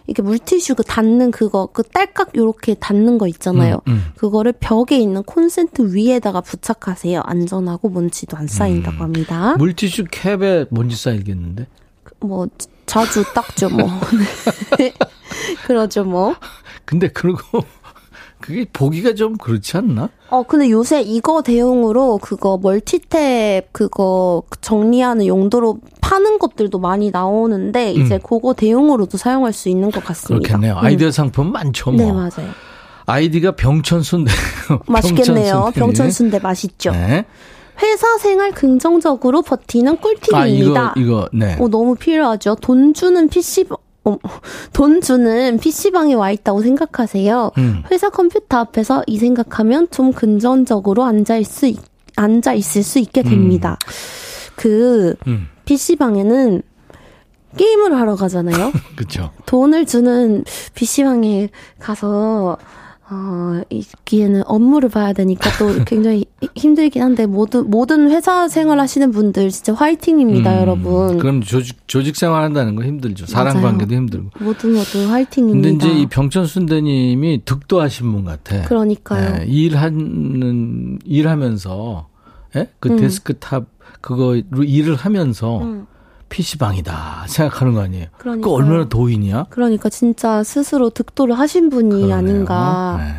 [0.05, 3.79] 이게 물티슈 그 닿는 그거 그 딸깍 요렇게 닿는 거 있잖아요.
[3.87, 4.03] 음, 음.
[4.17, 7.21] 그거를 벽에 있는 콘센트 위에다가 부착하세요.
[7.23, 9.01] 안전하고 먼지도 안 쌓인다고 음.
[9.01, 9.55] 합니다.
[9.57, 11.67] 물티슈 캡에 먼지 쌓이겠는데?
[12.19, 12.49] 뭐
[12.85, 13.87] 자주 닦죠 뭐.
[14.77, 14.91] 네.
[15.65, 16.35] 그러죠 뭐.
[16.83, 17.63] 근데 그리고
[18.39, 20.09] 그게 보기가 좀 그렇지 않나?
[20.29, 28.19] 어, 근데 요새 이거 대용으로 그거 멀티탭 그거 정리하는 용도로 파는 것들도 많이 나오는데 이제
[28.23, 30.35] 그거 대용으로도 사용할 수 있는 것 같습니다.
[30.35, 30.39] 음.
[30.41, 30.73] 그렇겠네요.
[30.73, 30.85] 음.
[30.85, 32.05] 아이디어 상품 많죠, 뭐.
[32.05, 32.49] 네, 맞아요.
[33.05, 34.31] 아이디가 병천순대.
[34.87, 35.71] 맛있겠네요.
[35.73, 36.91] 병천순대 맛있죠.
[36.91, 37.25] 네.
[37.81, 40.93] 회사 생활 긍정적으로 버티는 아, 이거, 꿀팁입니다.
[40.97, 41.57] 이거, 네.
[41.59, 42.55] 어, 너무 필요하죠.
[42.61, 43.77] 돈 주는 PC방,
[44.13, 44.29] 어,
[44.73, 47.51] 돈 주는 PC방에 와 있다고 생각하세요.
[47.57, 47.83] 음.
[47.91, 51.79] 회사 컴퓨터 앞에서 이 생각하면 좀 긍정적으로 앉아 수, 있-
[52.15, 53.77] 앉아 있을 수 있게 됩니다.
[54.55, 55.47] 그, 음.
[55.65, 56.61] PC방에는
[57.57, 58.71] 게임을 하러 가잖아요.
[58.95, 59.31] 그쵸.
[59.45, 60.43] 돈을 주는
[60.75, 61.49] PC방에
[61.79, 62.57] 가서,
[63.11, 69.49] 어, 이기에는 업무를 봐야 되니까 또 굉장히 힘들긴 한데, 모든, 모든 회사 생활 하시는 분들
[69.49, 71.17] 진짜 화이팅입니다, 음, 여러분.
[71.17, 73.25] 그럼 조직, 조직 생활 한다는 거 힘들죠.
[73.25, 73.67] 사람 맞아요.
[73.67, 74.29] 관계도 힘들고.
[74.39, 75.87] 모두 모두 근데 화이팅입니다.
[75.87, 78.61] 이제 이 병천 순대 님이 득도하신 분 같아.
[78.63, 79.39] 그러니까요.
[79.41, 82.07] 예, 일하는, 일하면서,
[82.57, 82.67] 예?
[82.79, 82.97] 그 음.
[82.97, 83.65] 데스크탑
[84.01, 85.87] 그거로 일을 하면서 음.
[86.29, 88.05] PC방이다 생각하는 거 아니에요.
[88.17, 88.53] 그 그러니까요.
[88.53, 89.47] 얼마나 도인이야?
[89.49, 92.15] 그러니까 진짜 스스로 득도를 하신 분이 그러네요.
[92.15, 92.97] 아닌가.
[92.99, 93.13] 네.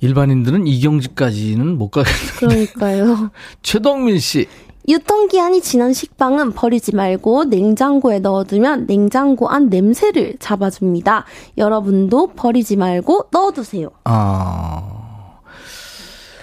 [0.00, 2.32] 일반인들은 이 경지까지는 못 가겠는데.
[2.38, 3.30] 그러니까요.
[3.62, 4.46] 최동민 씨.
[4.88, 11.24] 유통기한이 지난 식빵은 버리지 말고 냉장고에 넣어두면 냉장고 안 냄새를 잡아줍니다.
[11.58, 13.90] 여러분도 버리지 말고 넣어두세요.
[14.04, 15.40] 아.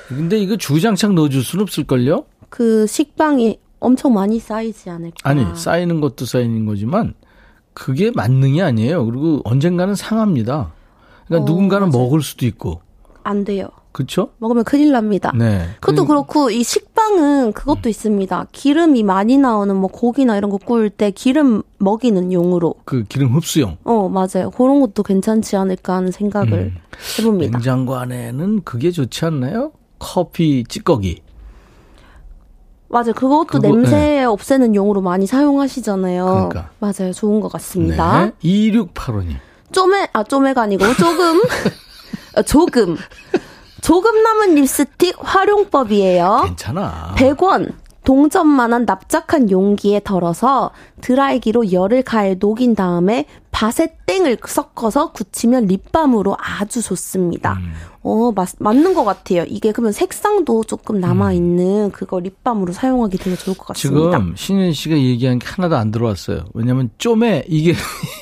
[0.09, 2.25] 근데 이거 주장창 넣어줄 수는 없을걸요?
[2.49, 5.15] 그 식빵이 엄청 많이 쌓이지 않을까.
[5.29, 7.13] 아니, 쌓이는 것도 쌓이는 거지만,
[7.73, 9.05] 그게 만능이 아니에요.
[9.05, 10.71] 그리고 언젠가는 상합니다.
[11.27, 12.03] 그러니까 어, 누군가는 맞아요.
[12.03, 12.81] 먹을 수도 있고.
[13.23, 13.67] 안 돼요.
[13.93, 14.29] 그쵸?
[14.39, 15.31] 먹으면 큰일 납니다.
[15.37, 15.67] 네.
[15.79, 18.47] 그것도 그- 그렇고 이 식빵은 그것도 있습니다.
[18.51, 22.73] 기름이 많이 나오는 뭐 고기나 이런 거 구울 때 기름 먹이는 용으로.
[22.85, 23.77] 그 기름 흡수용.
[23.83, 24.49] 어 맞아요.
[24.55, 26.75] 그런 것도 괜찮지 않을까 하는 생각을 음.
[27.19, 27.57] 해봅니다.
[27.59, 29.71] 냉장고 안에는 그게 좋지 않나요?
[29.99, 31.21] 커피 찌꺼기.
[32.93, 33.13] 맞아요.
[33.13, 36.25] 그것도 그거, 냄새 없애는 용으로 많이 사용하시잖아요.
[36.25, 36.69] 그러니까.
[36.79, 37.11] 맞아요.
[37.11, 38.25] 좋은 것 같습니다.
[38.25, 38.31] 네.
[38.43, 39.35] 2685님.
[39.71, 41.41] 쪼매 아 쪼매가 아니고 조금
[42.37, 42.95] 어, 조금
[43.81, 46.43] 조금 남은 립스틱 활용법이에요.
[46.45, 47.15] 괜찮아.
[47.17, 47.73] 100원
[48.03, 56.81] 동전만한 납작한 용기에 덜어서 드라이기로 열을 가해 녹인 다음에 밭에 땡을 섞어서 굳히면 립밤으로 아주
[56.81, 57.53] 좋습니다.
[57.53, 57.73] 음.
[58.01, 59.43] 어, 맞, 맞는 것 같아요.
[59.47, 64.17] 이게 그러면 색상도 조금 남아있는 그거 립밤으로 사용하기 되게 좋을 것 같습니다.
[64.17, 66.45] 지금 신현 씨가 얘기한 게 하나도 안 들어왔어요.
[66.53, 67.73] 왜냐면 쪼매 이게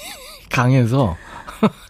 [0.51, 1.15] 강해서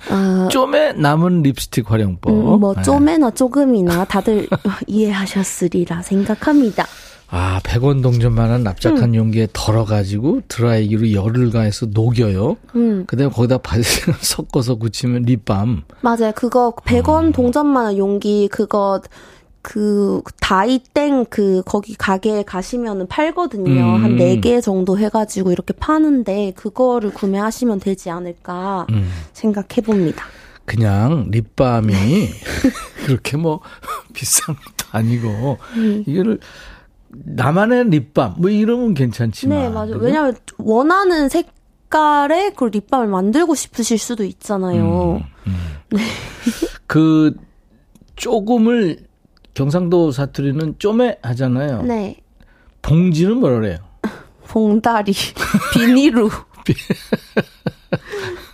[0.09, 2.31] 아, 쪼매 남은 립스틱 활용법.
[2.31, 2.81] 음, 뭐, 네.
[2.83, 4.47] 쪼매나 조금이나 다들
[4.87, 6.85] 이해하셨으리라 생각합니다.
[7.33, 9.15] 아, 100원 동전만한 납작한 음.
[9.15, 12.57] 용기에 덜어가지고 드라이기로 열을 가해서 녹여요.
[12.75, 13.83] 음, 그 다음에 거기다 밭을
[14.19, 15.83] 섞어서 굳히면 립밤.
[16.01, 16.33] 맞아요.
[16.35, 19.01] 그거 100원 동전만한 용기, 그거,
[19.61, 23.95] 그, 다이땡, 그, 거기 가게에 가시면은 팔거든요.
[23.95, 24.03] 음.
[24.03, 29.09] 한 4개 정도 해가지고 이렇게 파는데, 그거를 구매하시면 되지 않을까 음.
[29.31, 30.25] 생각해 봅니다.
[30.65, 31.93] 그냥 립밤이
[33.05, 33.61] 그렇게 뭐
[34.13, 36.03] 비싼 것도 아니고 음.
[36.07, 36.39] 이거를
[37.13, 39.93] 나만의 립밤 뭐 이러면 괜찮지만 네, 맞아요.
[39.93, 40.05] 그죠?
[40.05, 45.21] 왜냐면 원하는 색깔의 그 립밤을 만들고 싶으실 수도 있잖아요.
[46.87, 47.35] 그
[48.15, 48.97] 조금을
[49.53, 51.81] 경상도 사투리는 쪼매 하잖아요.
[51.83, 52.17] 네.
[52.81, 53.77] 봉지는 뭐라 그래요?
[54.47, 55.13] 봉다리.
[55.73, 56.29] 비닐루.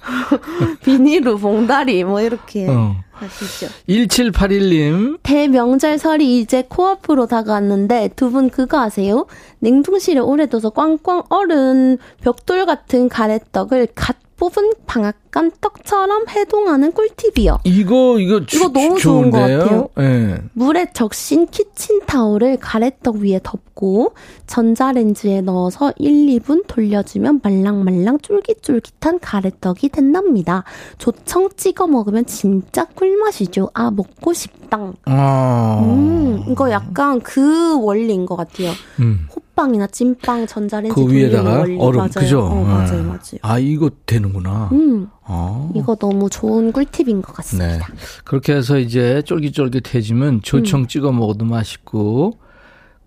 [0.84, 2.95] 비닐루, 봉다리, 뭐, 이렇게 어.
[3.12, 3.68] 하시죠.
[3.89, 9.26] 1781님, 대명절 설이 이제 코앞으로 다가왔는데 두 분 그거 아세요?
[9.60, 17.59] 냉동실에 오래 둬서 꽝꽝 얼은 벽돌 같은 가래떡을 갓 뽑은 방앗간 떡처럼 해동하는 꿀팁이요.
[17.63, 19.59] 이거, 이거, 주, 이거 너무 좋은 것 좋은데요?
[19.59, 19.89] 같아요.
[19.99, 20.38] 예.
[20.53, 24.13] 물에 적신 키친 타올을 가래떡 위에 덮고
[24.45, 30.63] 전자레인지에 넣어서 1, 2분 돌려주면 말랑말랑 쫄깃쫄깃한 가래떡이 된답니다.
[30.99, 33.71] 조청 찍어 먹으면 진짜 꿀맛이죠.
[33.73, 34.93] 아, 먹고 싶당.
[35.05, 35.81] 아.
[35.83, 38.71] 음, 이거 약간 그 원리인 것 같아요.
[38.99, 39.27] 음.
[39.58, 41.62] 호빵이나 찐빵 전자레인지 그 위에다가.
[41.62, 42.10] 얼음, 맞아요.
[42.14, 42.45] 그죠?
[42.45, 42.64] 어, 예.
[42.64, 43.39] 맞아요, 맞아요.
[43.41, 44.70] 아, 이거 되는구나.
[44.72, 45.70] 음, 아.
[45.76, 47.88] 이거 너무 좋은 꿀팁인 것 같습니다.
[47.88, 47.93] 네.
[48.24, 50.88] 그렇게 해서 이제 쫄깃쫄깃해지면 조청 음.
[50.88, 52.38] 찍어 먹어도 맛있고,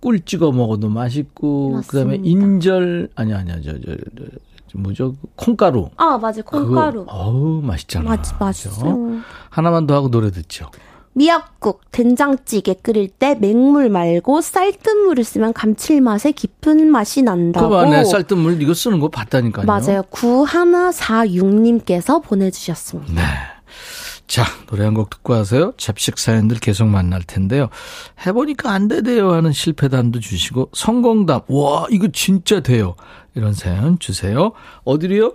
[0.01, 2.29] 꿀 찍어 먹어도 맛있고, 그 다음에 맞습니다.
[2.47, 4.25] 인절, 아니, 아니야, 저, 저, 저,
[4.73, 5.15] 저 뭐죠?
[5.37, 5.91] 콩가루.
[5.97, 6.43] 아, 맞아요.
[6.45, 7.07] 콩가루.
[7.09, 8.09] 어우, 맛있잖아.
[8.11, 8.37] 맞, 그죠?
[8.41, 9.21] 맛있어요.
[9.51, 10.71] 하나만 더 하고 노래 듣죠.
[11.13, 17.69] 미역국, 된장찌개 끓일 때 맹물 말고 쌀뜨물을 쓰면 감칠맛에 깊은 맛이 난다고.
[17.69, 19.67] 그 안에 쌀뜨물 이거 쓰는 거 봤다니까요.
[19.67, 20.03] 맞아요.
[20.11, 23.13] 9146님께서 보내주셨습니다.
[23.13, 23.23] 네.
[24.27, 25.73] 자, 노래 한 곡 듣고 하세요.
[25.77, 27.69] 잡식 사연들 계속 만날 텐데요.
[28.25, 32.95] 해보니까 안 되대요 하는 실패담도 주시고, 성공담, 와, 이거 진짜 돼요.
[33.35, 34.53] 이런 사연 주세요.
[34.85, 35.33] 어디로요?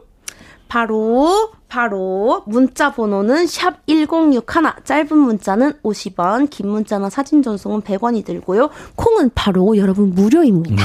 [0.67, 4.43] 바로, 바로, 문자 번호는 샵 1061,
[4.83, 8.69] 짧은 문자는 50원, 긴 문자나 사진 전송은 100원이 들고요.
[8.95, 10.75] 콩은 바로 여러분 무료입니다.
[10.75, 10.81] 네.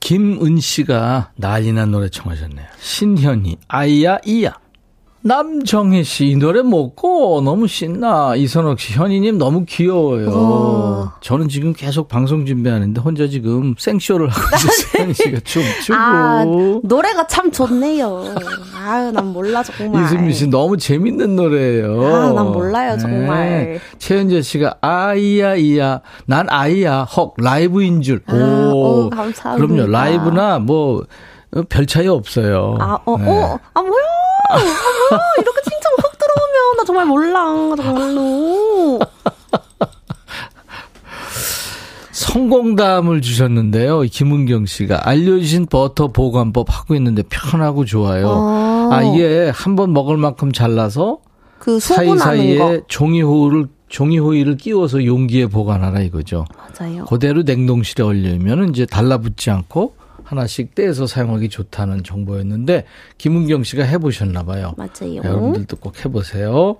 [0.00, 2.66] 김은 씨가 난리난 노래 청하셨네요.
[2.78, 4.54] 신현이, 아이야, 이야.
[5.26, 8.36] 남정혜 씨, 이 노래 먹고 너무 신나.
[8.36, 10.30] 이선옥 씨, 현이님 너무 귀여워요.
[10.30, 11.12] 어.
[11.20, 15.02] 저는 지금 계속 방송 준비하는데 혼자 지금 생쇼를 하고 있어요.
[15.02, 15.98] 현이 씨가 춤추고.
[15.98, 16.44] 아,
[16.84, 18.34] 노래가 참 좋네요.
[18.80, 20.04] 아유, 난 몰라, 정말.
[20.04, 22.06] 이수미 씨 너무 재밌는 노래예요.
[22.06, 23.48] 아, 난 몰라요, 정말.
[23.48, 23.78] 네.
[23.98, 28.22] 최현재 씨가 아이야 이야 난 아이야 헉 라이브인 줄.
[28.26, 28.32] 아,
[28.72, 29.06] 오.
[29.06, 29.66] 어, 감사합니다.
[29.74, 29.90] 그럼요.
[29.90, 31.02] 라이브나 뭐
[31.68, 32.76] 별 차이 없어요.
[32.80, 33.24] 아, 어, 네.
[33.28, 34.02] 어, 아, 뭐야?
[34.50, 34.58] 아?
[35.38, 37.44] 이렇게 칭찬 확 들어오면 나 정말 몰라,
[37.76, 39.00] 정말로.
[42.12, 44.00] 성공담을 주셨는데요.
[44.02, 48.30] 김은경 씨가 알려주신 버터 보관법 하고 있는데 편하고 좋아요.
[48.30, 48.88] 아.
[48.92, 51.18] 아, 이게 한 번 먹을 만큼 잘라서
[51.58, 52.80] 그 사이사이에 거.
[52.88, 56.46] 종이 호일을 종이 호일을 끼워서 용기에 보관하라 이거죠.
[56.80, 57.04] 맞아요.
[57.04, 59.94] 그대로 냉동실에 얼려면 이제 달라붙지 않고
[60.26, 62.84] 하나씩 떼서 사용하기 좋다는 정보였는데
[63.16, 64.74] 김은경 씨가 해보셨나 봐요.
[64.76, 65.16] 맞아요.
[65.22, 66.76] 여러분들도 꼭 해보세요.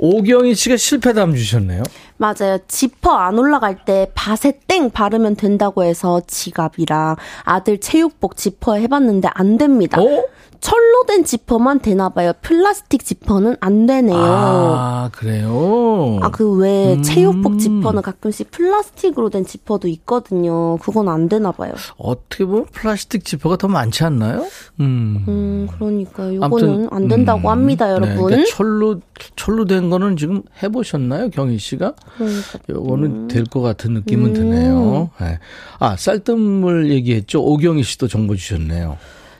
[0.00, 1.82] 오경희 씨가 실패담 주셨네요.
[2.16, 2.58] 맞아요.
[2.68, 9.58] 지퍼 안 올라갈 때 밭에 땡 바르면 된다고 해서 지갑이랑 아들 체육복 지퍼 해봤는데 안
[9.58, 10.00] 됩니다.
[10.00, 10.24] 어?
[10.60, 12.32] 철로 된 지퍼만 되나 봐요.
[12.42, 14.16] 플라스틱 지퍼는 안 되네요.
[14.18, 16.18] 아 그래요.
[16.22, 17.02] 아, 그왜 음.
[17.02, 20.76] 체육복 지퍼는 가끔씩 플라스틱으로 된 지퍼도 있거든요.
[20.78, 21.72] 그건 안 되나 봐요.
[21.96, 24.46] 어떻게 보면 플라스틱 지퍼가 더 많지 않나요?
[24.80, 25.24] 음.
[25.28, 26.40] 음, 그러니까요.
[26.42, 28.16] 아무튼, 요거는 안 된다고 음, 합니다, 네, 여러분.
[28.24, 29.00] 그러니까 철로
[29.36, 31.94] 철로 된 거는 지금 해 보셨나요, 경희 씨가?
[32.16, 32.58] 그러니까.
[32.68, 34.32] 요거는 될 것 같은 느낌은 음.
[34.34, 35.10] 드네요.
[35.20, 35.38] 네.
[35.78, 37.42] 아 쌀뜨물 얘기했죠.
[37.42, 38.98] 오경희 씨도 정보 주셨네요.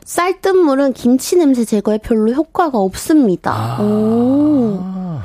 [0.09, 3.79] 쌀뜨물은 김치 냄새 제거에 별로 효과가 없습니다.
[3.79, 4.79] 오.
[4.81, 5.23] 아,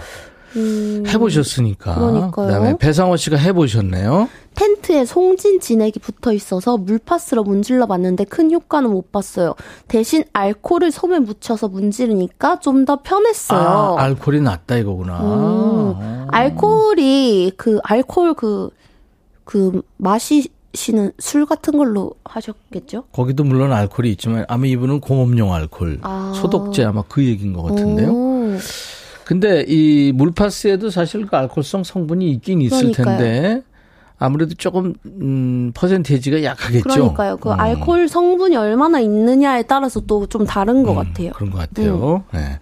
[0.57, 1.95] 음, 해보셨으니까.
[1.95, 2.47] 그러니까요.
[2.49, 4.29] 그다음에 배상호 씨가 해보셨네요.
[4.55, 9.55] 텐트에 송진 진액이 붙어 있어서 물파스로 문질러 봤는데 큰 효과는 못 봤어요.
[9.89, 13.97] 대신 알코올을 솜에 묻혀서 문지르니까 좀 더 편했어요.
[13.99, 15.19] 아, 알코올이 낫다 이거구나.
[15.23, 16.27] 음, 아.
[16.31, 23.05] 알코올이 그 알코올 그그 마시 시는 술 같은 걸로 하셨겠죠?
[23.13, 26.33] 거기도 물론 알코올이 있지만 아마 이분은 공업용 알코올, 아.
[26.35, 28.11] 소독제 아마 그 얘기인 것 같은데요.
[28.11, 28.57] 오.
[29.25, 33.19] 근데 이 물파스에도 사실 그 알코올성 성분이 있긴 있을 그러니까요.
[33.19, 33.63] 텐데
[34.19, 36.83] 아무래도 조금 음 퍼센테이지가 약하겠죠.
[36.85, 37.37] 그러니까요.
[37.39, 37.59] 그 음.
[37.59, 41.33] 알코올 성분이 얼마나 있느냐에 따라서 또 좀 다른 것 음, 같아요.
[41.33, 42.25] 그런 것 같아요.
[42.33, 42.59] 네.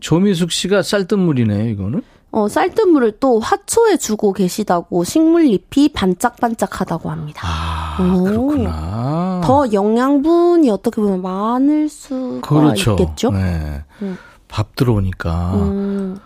[0.00, 2.02] 조미숙 씨가 쌀뜨물이네요, 이거는.
[2.30, 7.42] 어, 쌀뜨물을 또 화초에 주고 계시다고 식물잎이 반짝반짝하다고 합니다.
[7.44, 8.24] 아, 오.
[8.24, 9.40] 그렇구나.
[9.44, 12.96] 더 영양분이 어떻게 보면 많을 수가 그렇죠.
[13.00, 13.30] 있겠죠?
[13.30, 13.82] 네.
[14.02, 14.18] 음.
[14.46, 15.54] 밥 들어오니까.
[15.54, 16.18] 음,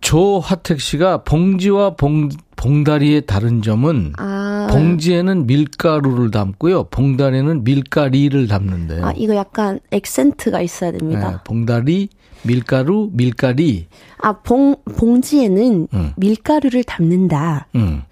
[0.00, 6.84] 조화택 씨가 봉지와 봉, 봉다리의 다른 점은 아, 봉지에는 밀가루를 담고요.
[6.84, 9.04] 봉다리는 밀가리를 담는데요.
[9.04, 11.42] 아, 이거 약간 액센트가 있어야 네, 됩니다.
[11.44, 12.08] 봉다리,
[12.42, 13.86] 밀가루, 밀가리.
[14.18, 16.12] 아, 봉, 봉지에는 음.
[16.16, 17.66] 밀가루를 담는다.
[17.74, 18.02] 음.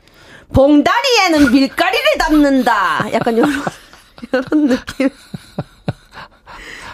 [0.52, 3.12] 봉다리에는 밀가리를 담는다.
[3.12, 3.50] 약간 이런
[4.22, 5.08] 이런 느낌.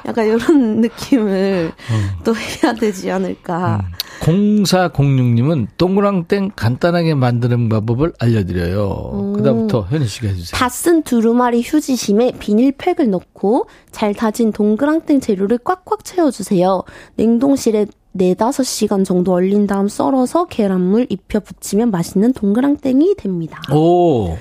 [0.07, 2.23] 약간 이런 느낌을 어.
[2.25, 3.81] 또 해야 되지 않을까.
[3.83, 4.63] 음.
[4.63, 9.33] 0406님은 동그랑땡 간단하게 만드는 방법을 알려드려요.
[9.37, 10.57] 그 다음부터 현희 씨가 해주세요.
[10.59, 16.83] 다 쓴 두루마리 휴지심에 비닐팩을 넣고 잘 다진 동그랑땡 재료를 꽉꽉 채워주세요.
[17.17, 17.87] 냉동실에
[18.17, 23.61] 4, 5시간 정도 얼린 다음 썰어서 계란물 입혀 붙이면 맛있는 동그랑땡이 됩니다.
[23.73, 24.37] 오.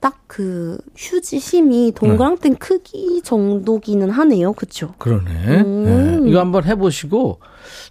[0.00, 2.58] 딱 그 휴지 심이 동그랑땡 네.
[2.60, 4.52] 크기 정도기는 하네요.
[4.52, 4.94] 그쵸?
[4.98, 5.62] 그러네.
[5.62, 6.22] 음.
[6.22, 6.30] 네.
[6.30, 7.40] 이거 한번 해보시고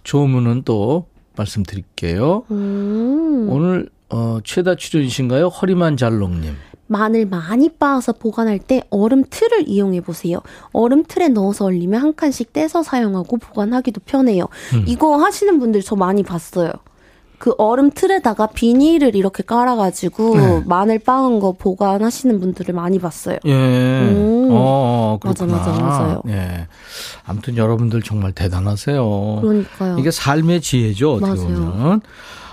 [0.04, 1.04] 좋으면은 또
[1.36, 2.44] 말씀드릴게요.
[2.50, 3.46] 음.
[3.50, 5.48] 오늘 어, 최다 출연이신가요?
[5.48, 6.56] 허리만 잘롱님.
[6.86, 10.38] 마늘 많이 빻아서 보관할 때 얼음 틀을 이용해 보세요.
[10.72, 14.46] 얼음 틀에 넣어서 얼리면 한 칸씩 떼서 사용하고 보관하기도 편해요.
[14.72, 14.84] 음.
[14.88, 16.72] 이거 하시는 분들 저 많이 봤어요.
[17.40, 20.62] 그 얼음 틀에다가 비닐을 이렇게 깔아가지고 네.
[20.66, 23.38] 마늘 빻은 거 보관하시는 분들을 많이 봤어요.
[23.46, 23.50] 예.
[23.50, 24.48] 음.
[24.52, 25.18] 어.
[25.24, 26.22] 맞아, 맞아, 맞아요.
[26.28, 26.66] 예.
[27.24, 29.38] 아무튼 여러분들 정말 대단하세요.
[29.40, 29.98] 그러니까요.
[29.98, 31.14] 이게 삶의 지혜죠.
[31.14, 31.70] 어떻게 맞아요.
[31.70, 32.00] 보면.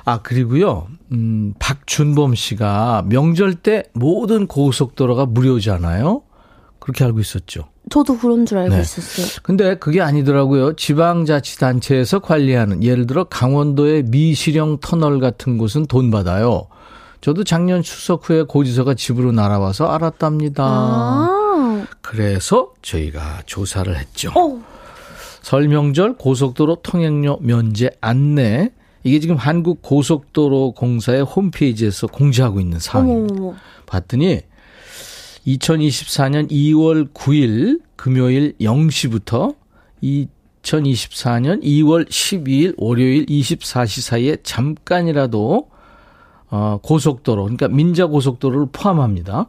[0.06, 6.22] 아, 그리고요, 음, 박준범 씨가 명절 때 모든 고속도로가 무료잖아요?
[6.80, 7.66] 그렇게 알고 있었죠.
[7.90, 8.82] 저도 그런 줄 알고 네.
[8.82, 9.40] 있었어요.
[9.44, 10.74] 근데 그게 아니더라고요.
[10.74, 16.68] 지방자치단체에서 관리하는 예를 들어 강원도의 미시령 터널 같은 곳은 돈 받아요.
[17.22, 20.64] 저도 작년 추석 후에 고지서가 집으로 날아와서 알았답니다.
[20.66, 21.86] 아.
[22.02, 24.32] 그래서 저희가 조사를 했죠.
[24.36, 24.62] 오.
[25.42, 28.72] 설 명절 고속도로 통행료 면제 안내
[29.04, 33.58] 이게 지금 한국 고속도로 공사의 홈페이지에서 공지하고 있는 사항입니다.
[33.86, 34.42] 봤더니
[35.48, 39.56] 2024년 2월 9일 금요일 0시부터
[40.04, 45.70] 2024년 2월 12일 월요일 24시 사이에 잠깐이라도
[46.50, 49.48] 어, 고속도로, 그러니까 민자고속도로를 포함합니다.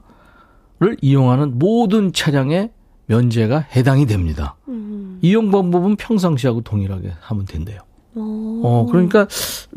[0.81, 2.71] 를 이용하는 모든 차량에
[3.07, 4.57] 면제가 해당이 됩니다.
[4.69, 5.19] 음.
[5.23, 7.81] 이용 방법은 평상시하고 동일하게 하면 된대요.
[8.15, 8.63] 오.
[8.65, 9.27] 어, 그러니까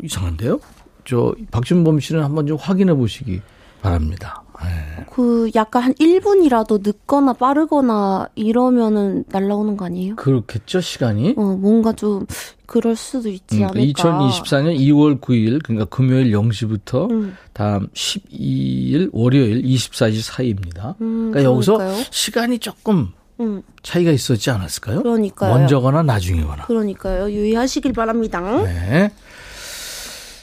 [0.02, 0.60] 이상한데요?
[1.04, 3.40] 저 박준범 씨는 한번 좀 확인해 보시기
[3.80, 4.41] 바랍니다.
[4.64, 5.04] 네.
[5.10, 10.16] 그 약간 한 1분이라도 늦거나 빠르거나 이러면은 날라오는 거 아니에요?
[10.16, 11.34] 그렇겠죠, 시간이?
[11.36, 12.26] 어, 뭔가 좀
[12.66, 13.80] 그럴 수도 있지 음, 않을까.
[13.80, 17.36] 2024년 2월 9일 그러니까 금요일 0시부터 음.
[17.52, 20.94] 다음 12일 월요일 24시 사이입니다.
[21.02, 21.78] 음, 그러니까 여기서
[22.10, 23.62] 시간이 조금 음.
[23.82, 25.02] 차이가 있었지 않았을까요?
[25.02, 25.52] 그러니까요.
[25.52, 26.64] 먼저거나 나중이거나.
[26.66, 27.30] 그러니까요.
[27.30, 28.40] 유의하시길 바랍니다.
[28.62, 29.10] 네.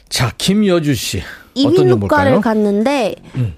[0.09, 1.22] 자, 김여주 씨.
[1.55, 3.53] 이비인후과를 갔는데 음.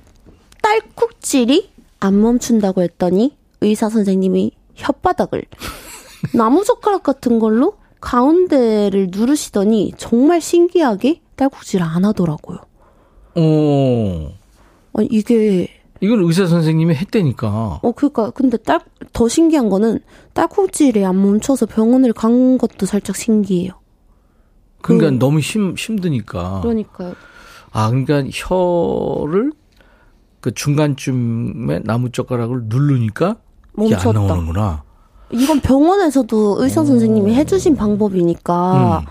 [0.62, 5.44] 딸꾹질이 안 멈춘다고 했더니 의사 선생님이 혓바닥을
[6.36, 12.60] 나무젓가락 같은 걸로 가운데를 누르시더니 정말 신기하게 딸꾹질 안 하더라고요.
[13.36, 14.34] 어.
[14.94, 15.68] 아니, 이게.
[16.02, 17.80] 이건 의사 선생님이 했다니까.
[17.84, 18.32] 어, 그니까.
[18.32, 18.82] 근데 딸,
[19.14, 20.00] 더 신기한 거는
[20.34, 23.74] 딸꾹질이 안 멈춰서 병원을 간 것도 살짝 신기해요.
[24.82, 26.62] 그러니까 그, 너무 힘, 힘드니까.
[26.62, 27.14] 그러니까요.
[27.72, 29.54] 아, 그러니까 혀를
[30.42, 33.38] 그 중간쯤에 나무젓가락을 누르니까
[33.74, 34.10] 멈췄다.
[34.10, 34.84] 안 나오는구나.
[35.32, 39.06] 이건 병원에서도 의사 선생님이 해주신 방법이니까 음.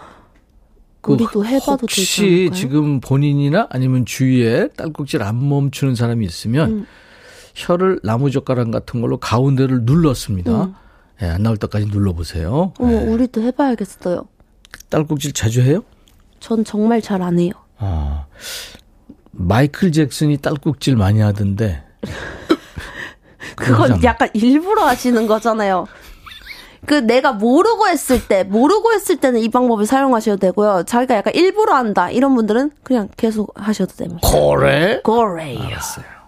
[1.00, 6.86] 그 우리도 해봐도 되지 혹시 지금 본인이나 아니면 주위에 딸꾹질 안 멈추는 사람이 있으면 음.
[7.54, 10.64] 혀를 나무젓가락 같은 걸로 가운데를 눌렀습니다.
[10.64, 10.74] 음.
[11.20, 12.72] 네, 안 나올 때까지 눌러보세요.
[12.78, 13.06] 어머, 네.
[13.06, 14.24] 우리도 해봐야겠어요.
[14.90, 15.82] 딸꾹질 자주 해요?
[16.38, 17.52] 전 정말 잘 안 해요.
[17.78, 18.26] 아,
[19.32, 21.82] 마이클 잭슨이 딸꾹질 많이 하던데.
[23.56, 25.86] 그건 약간 일부러 하시는 거잖아요.
[26.86, 30.84] 그 내가 모르고 했을 때, 모르고 했을 때는 이 방법을 사용하셔도 되고요.
[30.86, 32.10] 자기가 약간 일부러 한다.
[32.10, 34.26] 이런 분들은 그냥 계속 하셔도 됩니다.
[34.28, 35.00] 그래?
[35.04, 35.60] 그래요.
[35.60, 36.19] 알았어요.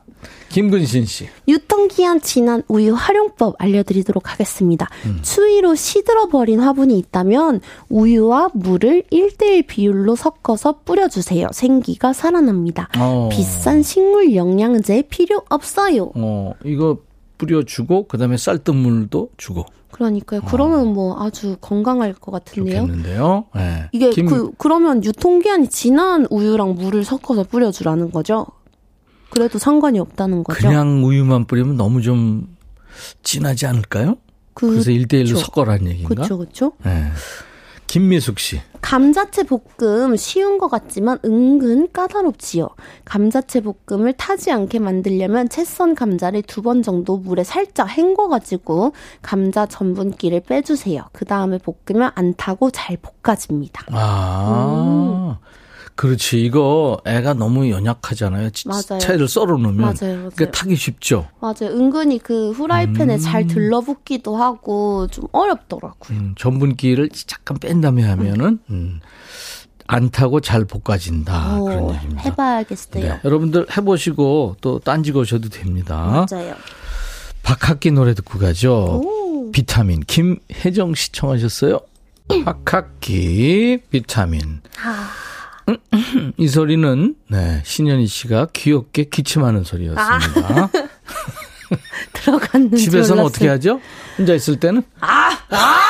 [0.52, 1.28] 김근신 씨.
[1.48, 4.88] 유통기한 지난 우유 활용법 알려드리도록 하겠습니다.
[5.06, 5.18] 음.
[5.22, 11.48] 추위로 시들어버린 화분이 있다면 우유와 물을 1대1 비율로 섞어서 뿌려주세요.
[11.52, 12.88] 생기가 살아납니다.
[12.98, 13.30] 어.
[13.32, 16.12] 비싼 식물 영양제 필요 없어요.
[16.14, 16.98] 어, 이거
[17.38, 19.64] 뿌려주고 그다음에 쌀뜨물도 주고.
[19.90, 20.42] 그러니까요.
[20.48, 20.84] 그러면 어.
[20.84, 22.82] 뭐 아주 건강할 것 같은데요.
[22.82, 23.44] 좋겠는데요.
[23.54, 23.88] 네.
[23.92, 24.26] 이게 김...
[24.26, 28.46] 그 그러면 유통기한이 지난 우유랑 물을 섞어서 뿌려주라는 거죠.
[29.32, 30.58] 그래도 상관이 없다는 거죠.
[30.68, 32.54] 그냥 우유만 뿌리면 너무 좀
[33.22, 34.16] 진하지 않을까요?
[34.52, 36.08] 그, 래서 1대1로 섞어라는 얘기인가?
[36.14, 36.72] 그렇죠, 그렇죠.
[36.84, 37.06] 네.
[37.86, 38.60] 김미숙 씨.
[38.82, 42.68] 감자채 볶음 쉬운 것 같지만 은근 까다롭지요.
[43.06, 50.40] 감자채 볶음을 타지 않게 만들려면 채썬 감자를 두 번 정도 물에 살짝 헹궈가지고 감자 전분기를
[50.40, 51.04] 빼주세요.
[51.12, 53.86] 그 다음에 볶으면 안 타고 잘 볶아집니다.
[53.92, 55.38] 아.
[55.38, 55.61] 음.
[55.94, 56.40] 그렇지.
[56.42, 58.50] 이거 애가 너무 연약하잖아요.
[58.66, 58.98] 맞아요.
[58.98, 59.76] 차를 썰어 놓으면.
[59.76, 60.30] 맞아요, 맞아요.
[60.34, 61.28] 그러니까 타기 쉽죠.
[61.40, 61.70] 맞아요.
[61.70, 63.18] 은근히 그 후라이팬에 음.
[63.18, 66.18] 잘 들러붙기도 하고 좀 어렵더라고요.
[66.18, 69.00] 음, 전분기를 잠깐 뺀 다음에 하면은 음,
[69.86, 71.58] 안 타고 잘 볶아진다.
[71.60, 72.22] 오, 그런 얘기입니다.
[72.22, 73.04] 해봐야겠어요.
[73.04, 76.26] 네, 여러분들 해보시고 또 딴지 거셔도 됩니다.
[76.30, 76.54] 맞아요.
[77.42, 79.02] 박학기 노래 듣고 가죠.
[79.04, 79.50] 오.
[79.52, 81.80] 비타민 김혜정 씨 청하셨어요.
[82.44, 84.60] 박학기 비타민.
[84.82, 85.10] 아,
[86.36, 90.70] 이 소리는 네, 신현희 씨가 귀엽게 기침하는 소리였습니다.
[92.12, 93.48] 들어갔는 집에서는 줄 어떻게.
[93.48, 93.80] 하죠?
[94.18, 95.86] 혼자 있을 때는 아, 아,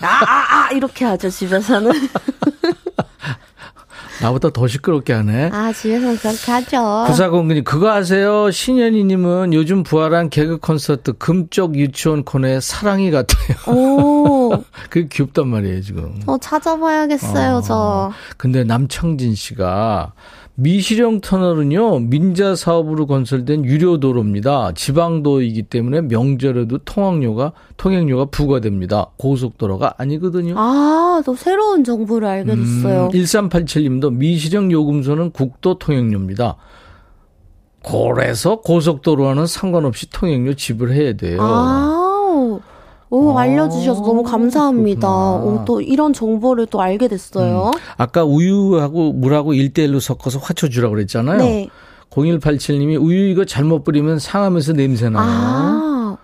[0.00, 1.92] 아, 이렇게 하죠, 집에서는.
[4.22, 5.50] 나보다 더 시끄럽게 하네.
[5.52, 7.04] 아, 집에서는 그렇게 하죠.
[7.06, 8.50] 부사공근이 그거 아세요?
[8.50, 13.56] 신현희님은 요즘 부활한 개그 콘서트 금쪽 유치원 코너에 사랑이 같아요.
[13.74, 14.50] 오,
[14.90, 16.20] 그게 귀엽단 말이에요 지금.
[16.26, 17.60] 어, 찾아봐야겠어요, 어.
[17.62, 18.12] 저.
[18.36, 20.12] 근데 남창진 씨가
[20.56, 24.72] 미시령 터널은요 민자 사업으로 건설된 유료 도로입니다.
[24.74, 29.10] 지방도이기 때문에 명절에도 통학료가 통행료가 부과됩니다.
[29.16, 30.54] 고속도로가 아니거든요.
[30.56, 33.06] 아, 또 새로운 정보를 알게 됐어요.
[33.06, 36.56] 음, 1387님도 미시령 요금소는 국도 통행료입니다.
[37.84, 41.38] 그래서 고속도로와는 상관없이 통행료 지불해야 돼요.
[41.40, 42.13] 아,
[43.14, 45.08] 오, 아, 알려주셔서 너무 감사합니다.
[45.08, 45.62] 그렇구나.
[45.62, 47.70] 오, 또 이런 정보를 또 알게 됐어요.
[47.96, 51.38] 아까 우유하고 물하고 1대1로 섞어서 화초 주라고 그랬잖아요.
[51.38, 51.68] 네.
[52.10, 55.24] 0187님이 우유 이거 잘못 뿌리면 상하면서 냄새 나요.
[55.24, 56.16] 아,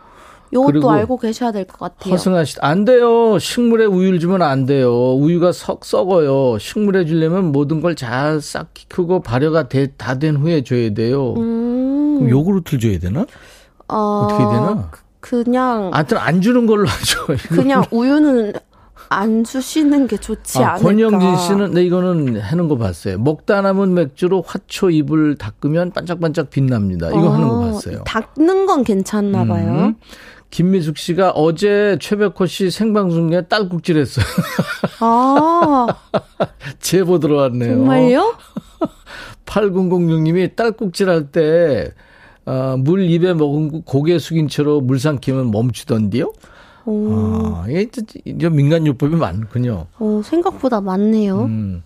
[0.52, 2.12] 요것도 알고 계셔야 될 것 같아요.
[2.14, 3.38] 허승아 씨, 안 돼요.
[3.38, 5.14] 식물에 우유를 주면 안 돼요.
[5.14, 6.58] 우유가 썩 썩어요.
[6.58, 11.34] 식물에 주려면 모든 걸 잘 싹 크고 발효가 다 된 후에 줘야 돼요.
[11.36, 13.26] 음, 그럼 요구르트를 줘야 되나?
[13.88, 14.90] 어, 어떻게 되나?
[15.20, 17.26] 그냥, 아무튼 안 주는 걸로 하죠.
[17.48, 18.54] 그냥 우유는
[19.12, 20.88] 안 주시는 게 좋지 아, 않을까.
[20.88, 23.18] 권영진 씨는 네 이거는 하는 거 봤어요.
[23.18, 27.08] 먹다 남은 맥주로 화초 입을 닦으면 반짝반짝 빛납니다.
[27.08, 28.04] 이거 하는 거 어, 봤어요.
[28.04, 29.68] 닦는 건 괜찮나 봐요.
[29.68, 29.94] 음.
[30.50, 34.24] 김미숙 씨가 어제 최백호 씨 생방송 중에 딸꾹질 했어요.
[35.00, 35.86] 아,
[36.80, 37.74] 제보 들어왔네요.
[37.76, 38.34] 정말요?
[39.46, 41.92] 8006님이 딸꾹질 할 때,
[42.46, 46.32] 어, 물 입에 먹은 고개 숙인 채로 물 삼키면 멈추던데요?
[46.86, 49.86] 오, 아, 이게 진짜 이제 민간 요법이 많군요.
[49.98, 51.44] 오, 생각보다 많네요.
[51.44, 51.82] 음.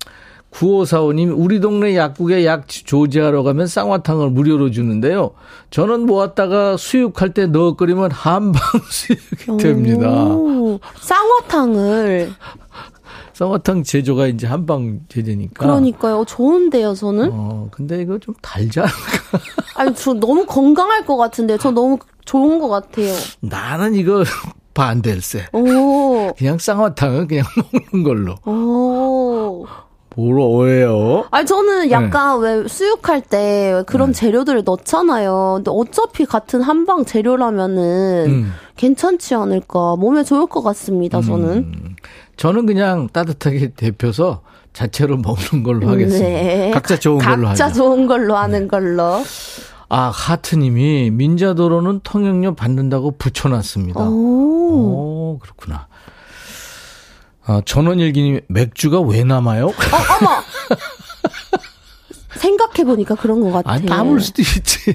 [0.55, 5.33] 9545님, 우리 동네 약국에 약 조제하러 가면 쌍화탕을 무료로 주는데요.
[5.71, 10.09] 저는 모았다가 수육할 때 넣어 끓이면 한방 수육이 됩니다.
[10.09, 12.33] 오, 쌍화탕을.
[13.33, 15.67] 쌍화탕 제조가 이제 한방 제재니까.
[15.67, 16.25] 그러니까요.
[16.25, 17.31] 좋은데요, 저는?
[17.33, 18.95] 어, 근데 이거 좀 달지 않을까?
[19.75, 21.59] 아니, 저 너무 건강할 것 같은데.
[21.59, 23.13] 저 너무 좋은 것 같아요.
[23.41, 24.23] 나는 이거
[24.75, 25.47] 반댈세.
[25.53, 27.45] 오, 그냥 쌍화탕은 그냥
[27.93, 28.37] 먹는 걸로.
[28.47, 29.67] 오.
[30.17, 31.25] 뭘 오해요?
[31.31, 34.21] 아니, 저는 약간 왜 수육할 때 그런 네.
[34.21, 35.55] 재료들을 넣잖아요.
[35.57, 38.53] 근데 어차피 같은 한방 재료라면은 음.
[38.77, 39.97] 괜찮지 않을까.
[39.97, 41.49] 몸에 좋을 것 같습니다, 저는.
[41.57, 41.97] 음,
[42.37, 44.43] 저는 그냥 따뜻하게 데펴서
[44.73, 46.27] 자체로 먹는 걸로 하겠습니다.
[46.27, 46.71] 네.
[46.73, 47.73] 각자 좋은 걸로 각자.
[47.73, 49.23] 좋은 걸로 하는 걸로.
[49.89, 54.01] 아, 하트님이 민자도로는 통행료 받는다고 붙여놨습니다.
[54.01, 54.15] 오.
[54.15, 55.87] 오, 그렇구나.
[57.47, 59.73] 아, 전원일기님, 맥주가 왜 남아요?
[62.37, 63.77] 생각해보니까 그런 것 같아요.
[63.77, 64.95] 아, 남을 수도 있지.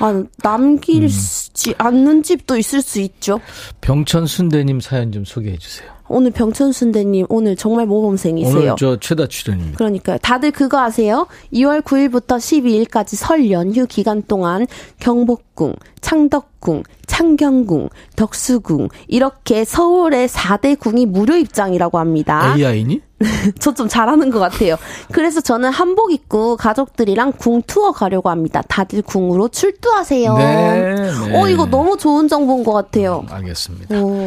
[0.00, 1.74] 아, 남기지 음.
[1.78, 3.40] 않는 집도 있을 수 있죠.
[3.80, 5.97] 병천 순대님 사연 좀 소개해 주세요.
[6.08, 8.56] 오늘 병천 순대님 오늘 정말 모범생이세요.
[8.58, 9.76] 오늘 저 최다 출연입니다.
[9.78, 10.18] 그러니까요.
[10.22, 11.26] 다들 그거 아세요?
[11.52, 14.66] 2월 9일부터 12일까지 설 연휴 기간 동안
[15.00, 22.54] 경복궁, 창덕궁, 창경궁, 덕수궁 이렇게 서울의 4대 궁이 무료 입장이라고 합니다.
[22.56, 23.02] AI니?
[23.58, 24.76] 저 좀 잘하는 것 같아요.
[25.12, 28.62] 그래서 저는 한복 입고 가족들이랑 궁 투어 가려고 합니다.
[28.68, 30.36] 다들 궁으로 출두하세요.
[30.36, 31.36] 네, 네.
[31.40, 33.24] 어, 이거 너무 좋은 정보인 것 같아요.
[33.28, 34.00] 알겠습니다.
[34.00, 34.20] 오.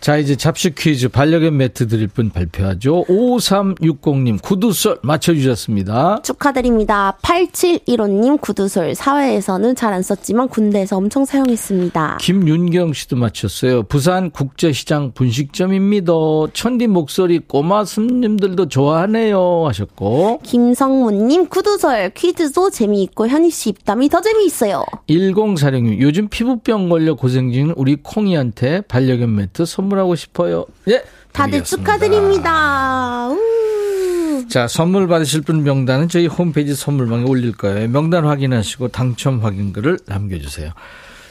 [0.00, 3.04] 자, 이제 잡식 퀴즈 반려견 매트 드릴 분 발표하죠.
[3.04, 6.20] 5360님 구두썰 맞춰주셨습니다.
[6.22, 7.18] 축하드립니다.
[7.22, 12.18] 8715님 구두솔 사회에서는 잘 안 썼지만 군대에서 엄청 사용했습니다.
[12.20, 13.82] 김윤경 씨도 맞췄어요.
[13.82, 16.12] 부산 국제시장 분식점입니다.
[16.52, 24.84] 천디 목소리 꼬마 스님들도 좋아하네요 하셨고 김성문님 구두솔 퀴즈도 재미있고 현희 씨 입담이 더 재미있어요.
[25.08, 30.64] 1046님 요즘 피부병 걸려 고생 중인 우리 콩이한테 반려견 매트 선물하고 싶어요.
[30.88, 31.02] 예.
[31.32, 31.92] 다들 드리겠습니다.
[31.92, 33.28] 축하드립니다.
[33.28, 34.46] 우.
[34.48, 37.88] 자, 선물 받으실 분 명단은 저희 홈페이지 선물방에 올릴 거예요.
[37.88, 40.70] 명단 확인하시고 당첨 확인글을 남겨주세요.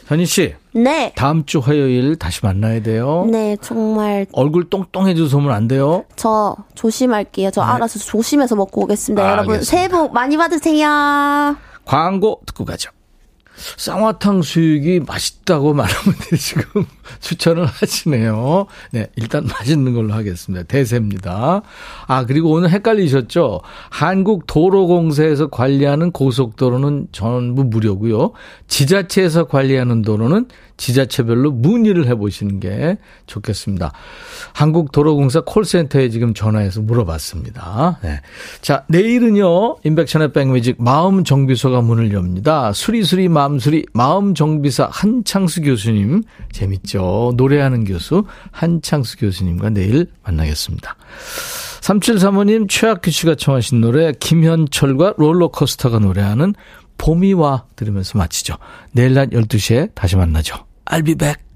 [0.07, 0.55] 현희 씨.
[0.73, 1.13] 네.
[1.15, 3.27] 다음 주 화요일 다시 만나야 돼요.
[3.29, 4.25] 네, 정말.
[4.31, 6.05] 얼굴 똥똥해져서 오면 안 돼요.
[6.15, 7.51] 저 조심할게요.
[7.51, 7.67] 저 네.
[7.71, 9.23] 알아서 조심해서 먹고 오겠습니다.
[9.23, 9.69] 아, 여러분, 알겠습니다.
[9.69, 11.55] 새해 복 많이 받으세요.
[11.85, 12.91] 광고 듣고 가죠.
[13.77, 16.85] 쌍화탕 수육이 맛있다고 분들이 지금
[17.19, 18.67] 추천을 하시네요.
[18.91, 20.63] 네, 일단 맛있는 걸로 하겠습니다.
[20.63, 21.61] 대세입니다.
[22.07, 23.61] 아, 그리고 오늘 헷갈리셨죠?
[23.89, 28.31] 한국도로공사에서 관리하는 고속도로는 전부 무료고요.
[28.67, 30.47] 지자체에서 관리하는 도로는
[30.79, 33.91] 지자체별로 문의를 해보시는 게 좋겠습니다.
[34.53, 37.99] 한국도로공사 콜센터에 지금 전화해서 물어봤습니다.
[38.01, 38.21] 네.
[38.61, 42.73] 자, 내일은요, 인백션의 백뮤직 마음정비소가 문을 엽니다.
[42.73, 47.33] 수리수리 마음수리 마음정비사 한창수 교수님, 재밌죠?
[47.35, 50.95] 노래하는 교수 한창수 교수님과 내일 만나겠습니다.
[51.81, 56.53] 3735님, 최학규 씨가 청하신 노래, 김현철과 롤러코스터가 노래하는
[56.97, 58.55] 봄이 와 들으면서 마치죠.
[58.91, 60.68] 내일 낮 12시에 다시 만나죠.
[60.89, 61.48] I'll be back.